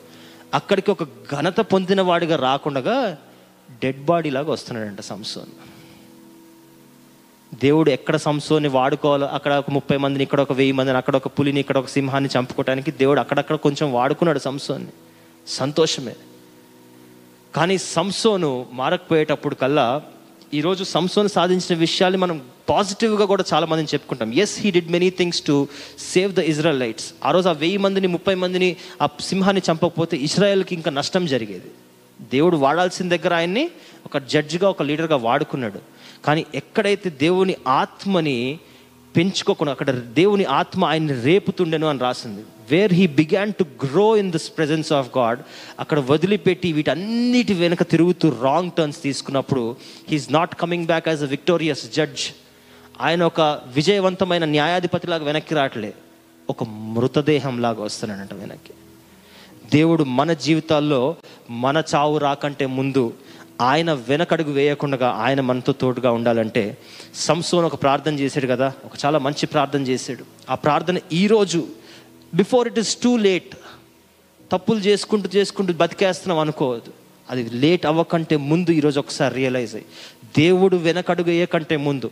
[0.54, 3.18] అక్కడికి ఒక ఘనత పొందిన వాడిగా రాకుండా
[3.84, 5.48] డెడ్ బాడీ లాగా వస్తున్నాడంట సంసోన్.
[7.56, 11.60] దేవుడు ఎక్కడ సంసోని వాడుకోవాలో అక్కడ ఒక ముప్పై మందిని ఇక్కడ ఒక వెయ్యి మందిని అక్కడ ఒక పులిని
[11.60, 14.90] ఇక్కడ ఒక సింహాన్ని చంపుకోవడానికి దేవుడు అక్కడక్కడ కొంచెం వాడుకున్నాడు సంసోన్ని.
[15.48, 16.16] సంతోషమే.
[17.56, 20.02] కానీ సంసోను మారకపోయేటప్పుడు కల్లా
[20.54, 24.34] ఈరోజు సంస్థను సాధించిన విషయాలు మనం పాజిటివ్గా కూడా చాలా మందిని చెప్పుకుంటాం.
[24.34, 25.68] Yes he did many things to
[26.00, 26.40] save the
[26.80, 31.72] Israelites ఆ రోజు ఆ వెయ్యి మందిని ముప్పై మందిని ఆ సింహాన్ని చంపకపోతే ఇజ్రాయెల్కి ఇంకా నష్టం జరిగేది.
[32.22, 33.70] దేవుడు వాడాల్సిన దగ్గర ఆయన్ని
[34.06, 35.80] ఒక జడ్జిగా ఒక లీడర్గా వాడుకున్నాడు.
[36.26, 38.60] కానీ ఎక్కడైతే దేవుని ఆత్మని
[39.18, 42.46] పెంచుకోకుండా అక్కడ దేవుని ఆత్మ ఆయన్ని రేపుతుండెను అని రాసింది.
[42.72, 45.40] Where he began to grow in this presence of God
[45.80, 49.76] అక్కడ వదిలిపెట్టి వీటన్నిటి వెనుక తిరుగుతూ రాంగ్ టర్న్స్ తీసుకున్నప్పుడు
[50.10, 52.22] he is not coming back as a victorious judge
[53.02, 55.94] ఆయన ఒక విజయవంతమైన న్యాయాధిపతిలాగా వెనక్కి రావట్లే.
[56.50, 58.74] ఒక మృతదేహంలాగా వస్తున్నాడంట వెనక్కి.
[59.74, 61.16] దేవుడు మన జీవితాల్లో
[61.50, 63.14] మన చావు రాకంటే ముందు
[63.62, 66.78] ఆయన వెనకడుగు వేయకుండా ఆయన మనతో తోడుగా ఉండాలంటే
[67.16, 70.26] సంసోన్ ఒక ప్రార్థన చేశాడు కదా ఒక చాలా మంచి ప్రార్థన చేశాడు.
[70.50, 71.68] ఆ ప్రార్థన ఈరోజు
[72.34, 73.56] before it is too late
[74.52, 76.94] తప్పులు చేసుకుంటూ చేసుకుంటూ బతికేస్తున్నాం అనుకోవద్దు.
[77.30, 79.88] అది లేట్ అవ్వకంటే ముందు ఈరోజు ఒకసారి రియలైజ్ అయ్యి.
[80.38, 82.12] దేవుడు వెనకడుగు వేయకంటే ముందు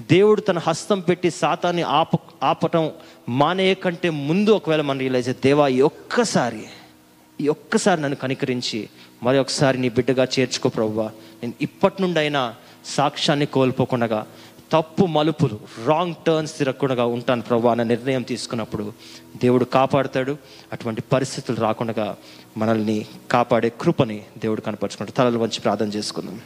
[0.00, 2.10] దేవుడు తన హస్తం పెట్టి సాతాన్ని ఆప
[2.42, 2.90] ఆపటం
[3.28, 6.62] మానేయకంటే ముందు ఒకవేళ మనం రియలైజ్ అయ్యి దేవా ఈ ఒక్కసారి
[7.40, 8.88] ఈ ఒక్కసారి నన్ను కనికరించి
[9.22, 11.04] మరి ఒకసారి నీ బిడ్డగా చేర్చుకో ప్రవ్వా.
[11.42, 12.54] నేను ఇప్పటి నుండి అయినా
[12.84, 14.26] సాక్ష్యాన్ని కోల్పోకుండా
[14.72, 18.92] తప్పు మలుపులు రాంగ్ టర్న్స్ తిరగకుండా ఉంటాను ప్రభు అన్న నిర్ణయం తీసుకున్నప్పుడు
[19.42, 20.36] దేవుడు కాపాడుతాడు.
[20.72, 22.16] అటువంటి పరిస్థితులు రాకుండా
[22.56, 25.16] మనల్ని కాపాడే కృపని దేవుడు కనపరుచుకుంటాడు.
[25.16, 26.40] తలలు వంచి ప్రార్థన చేసుకుందాం.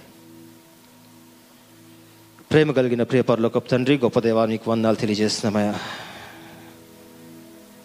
[2.50, 5.72] ప్రేమ కలిగిన ప్రియపరులో గొప్ప తండ్రి గొప్ప దేవా నీకు వందాలు తెలియజేస్తున్నామయ్యా.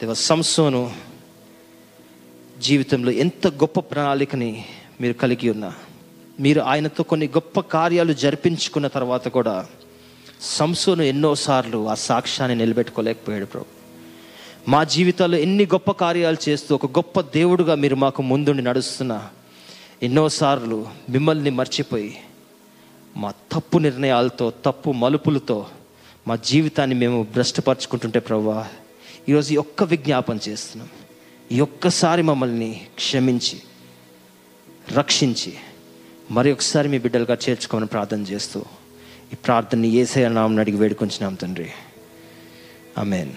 [0.01, 0.91] దేవ సంసోను
[2.61, 4.65] జీవితంలో ఎంత గొప్ప ప్రణాళికని
[5.01, 5.73] మీరు కలిగి ఉన్నా
[6.39, 9.65] మీరు ఆయనతో కొన్ని గొప్ప కార్యాలు జరిపించుకున్న తర్వాత కూడా
[10.41, 13.65] సంసోను ఎన్నోసార్లు ఆ సాక్ష్యాన్ని నిలబెట్టుకోలేకపోయాడు ప్రభు.
[14.69, 19.29] మా జీవితాల్లో ఎన్ని గొప్ప కార్యాలు చేస్తూ ఒక గొప్ప దేవుడుగా మీరు మాకు ముందుండి నడుస్తున్న
[20.03, 22.15] ఎన్నోసార్లు మిమ్మల్ని మర్చిపోయి
[23.17, 25.65] మా తప్పు నిర్ణయాలతో తప్పు మలుపులతో
[26.27, 28.67] మా జీవితాన్ని మేము భ్రష్టపరచుకుంటుంటే ప్రభా
[29.29, 30.89] ఈరోజు ఒక్క విజ్ఞాపన చేస్తున్నాం.
[31.51, 33.61] ఈ ఒక్కసారి మమ్మల్ని క్షమించి
[34.93, 35.53] రక్షించి
[36.31, 38.59] మరి ఒకసారి మీ బిడ్డలుగా చేర్చుకోమని ప్రార్థన చేస్తూ
[39.33, 41.71] ఈ ప్రార్థనని ఏసే నామని అడిగి వేడుకొంచున్నాం తండ్రి.
[42.97, 43.31] ఆమెన్.